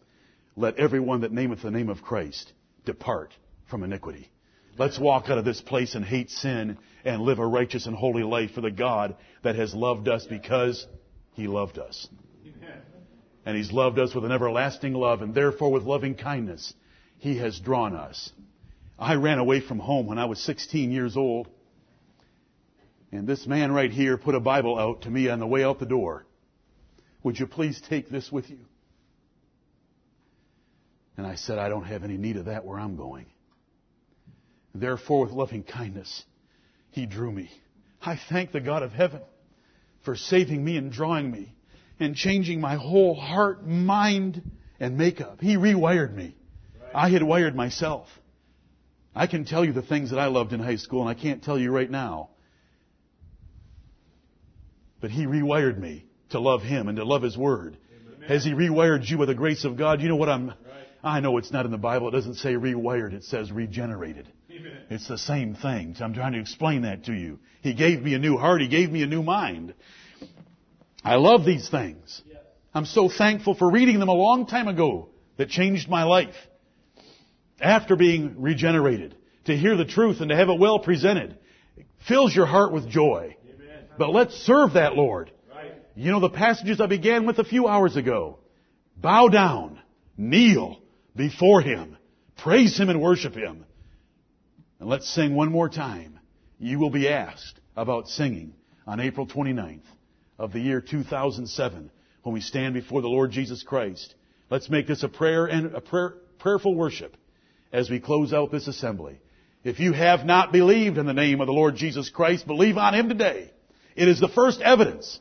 [0.55, 2.53] Let everyone that nameth the name of Christ
[2.85, 3.33] depart
[3.69, 4.29] from iniquity.
[4.77, 8.23] Let's walk out of this place and hate sin and live a righteous and holy
[8.23, 10.85] life for the God that has loved us because
[11.33, 12.07] He loved us.
[13.45, 16.73] And He's loved us with an everlasting love and therefore with loving kindness
[17.19, 18.31] He has drawn us.
[18.99, 21.47] I ran away from home when I was 16 years old.
[23.11, 25.79] And this man right here put a Bible out to me on the way out
[25.79, 26.25] the door.
[27.23, 28.59] Would you please take this with you?
[31.17, 33.27] And I said, I don't have any need of that where I'm going.
[34.75, 36.25] Therefore, with loving kindness,
[36.91, 37.49] he drew me.
[38.01, 39.21] I thank the God of heaven
[40.03, 41.55] for saving me and drawing me
[41.99, 44.41] and changing my whole heart, mind,
[44.79, 45.39] and makeup.
[45.39, 46.35] He rewired me.
[46.93, 48.07] I had wired myself.
[49.15, 51.41] I can tell you the things that I loved in high school, and I can't
[51.41, 52.31] tell you right now.
[54.99, 57.77] But He rewired me to love Him and to love His Word.
[58.17, 58.27] Amen.
[58.27, 60.01] Has He rewired you by the grace of God?
[60.01, 60.57] You know what I'm, right.
[61.01, 62.09] I know it's not in the Bible.
[62.09, 63.13] It doesn't say rewired.
[63.13, 64.27] It says regenerated.
[64.55, 64.77] Amen.
[64.89, 65.95] It's the same thing.
[65.95, 67.39] So I'm trying to explain that to you.
[67.61, 68.61] He gave me a new heart.
[68.61, 69.73] He gave me a new mind.
[71.03, 72.21] I love these things.
[72.73, 76.35] I'm so thankful for reading them a long time ago that changed my life.
[77.61, 81.37] After being regenerated, to hear the truth and to have it well presented
[82.07, 83.35] fills your heart with joy.
[83.53, 83.85] Amen.
[83.97, 85.31] But let's serve that Lord.
[85.49, 85.73] Right.
[85.95, 88.39] You know the passages I began with a few hours ago.
[88.97, 89.79] Bow down,
[90.17, 90.79] kneel
[91.15, 91.97] before Him,
[92.37, 93.65] praise Him and worship Him.
[94.79, 96.19] And let's sing one more time.
[96.59, 98.53] You will be asked about singing
[98.85, 99.81] on April 29th
[100.37, 101.91] of the year 2007
[102.23, 104.15] when we stand before the Lord Jesus Christ.
[104.49, 107.15] Let's make this a prayer and a prayer, prayerful worship
[107.71, 109.19] as we close out this assembly.
[109.63, 112.93] If you have not believed in the name of the Lord Jesus Christ, believe on
[112.93, 113.51] Him today.
[113.95, 115.19] It is the first evidence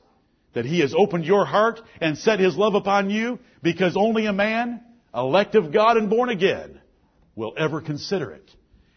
[0.53, 4.33] that He has opened your heart and set His love upon you because only a
[4.33, 4.83] man,
[5.15, 6.81] elect of God and born again,
[7.35, 8.51] will ever consider it.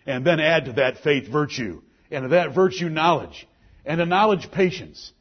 [0.07, 3.47] And then add to that faith virtue, and to that virtue knowledge,
[3.85, 5.11] and to knowledge patience,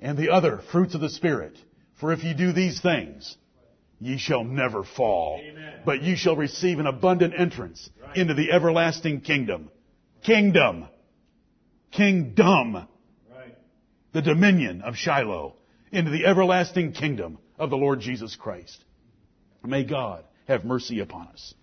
[0.00, 1.58] and the other fruits of the Spirit.
[2.00, 3.36] For if you do these things,
[4.00, 5.80] ye shall never fall, Amen.
[5.84, 8.16] but ye shall receive an abundant entrance right.
[8.16, 9.70] into the everlasting kingdom.
[10.22, 10.86] Kingdom.
[11.90, 12.74] Kingdom.
[12.74, 13.58] Right.
[14.12, 15.56] The dominion of Shiloh
[15.90, 18.84] into the everlasting kingdom of the Lord Jesus Christ.
[19.64, 21.54] May God have mercy upon us.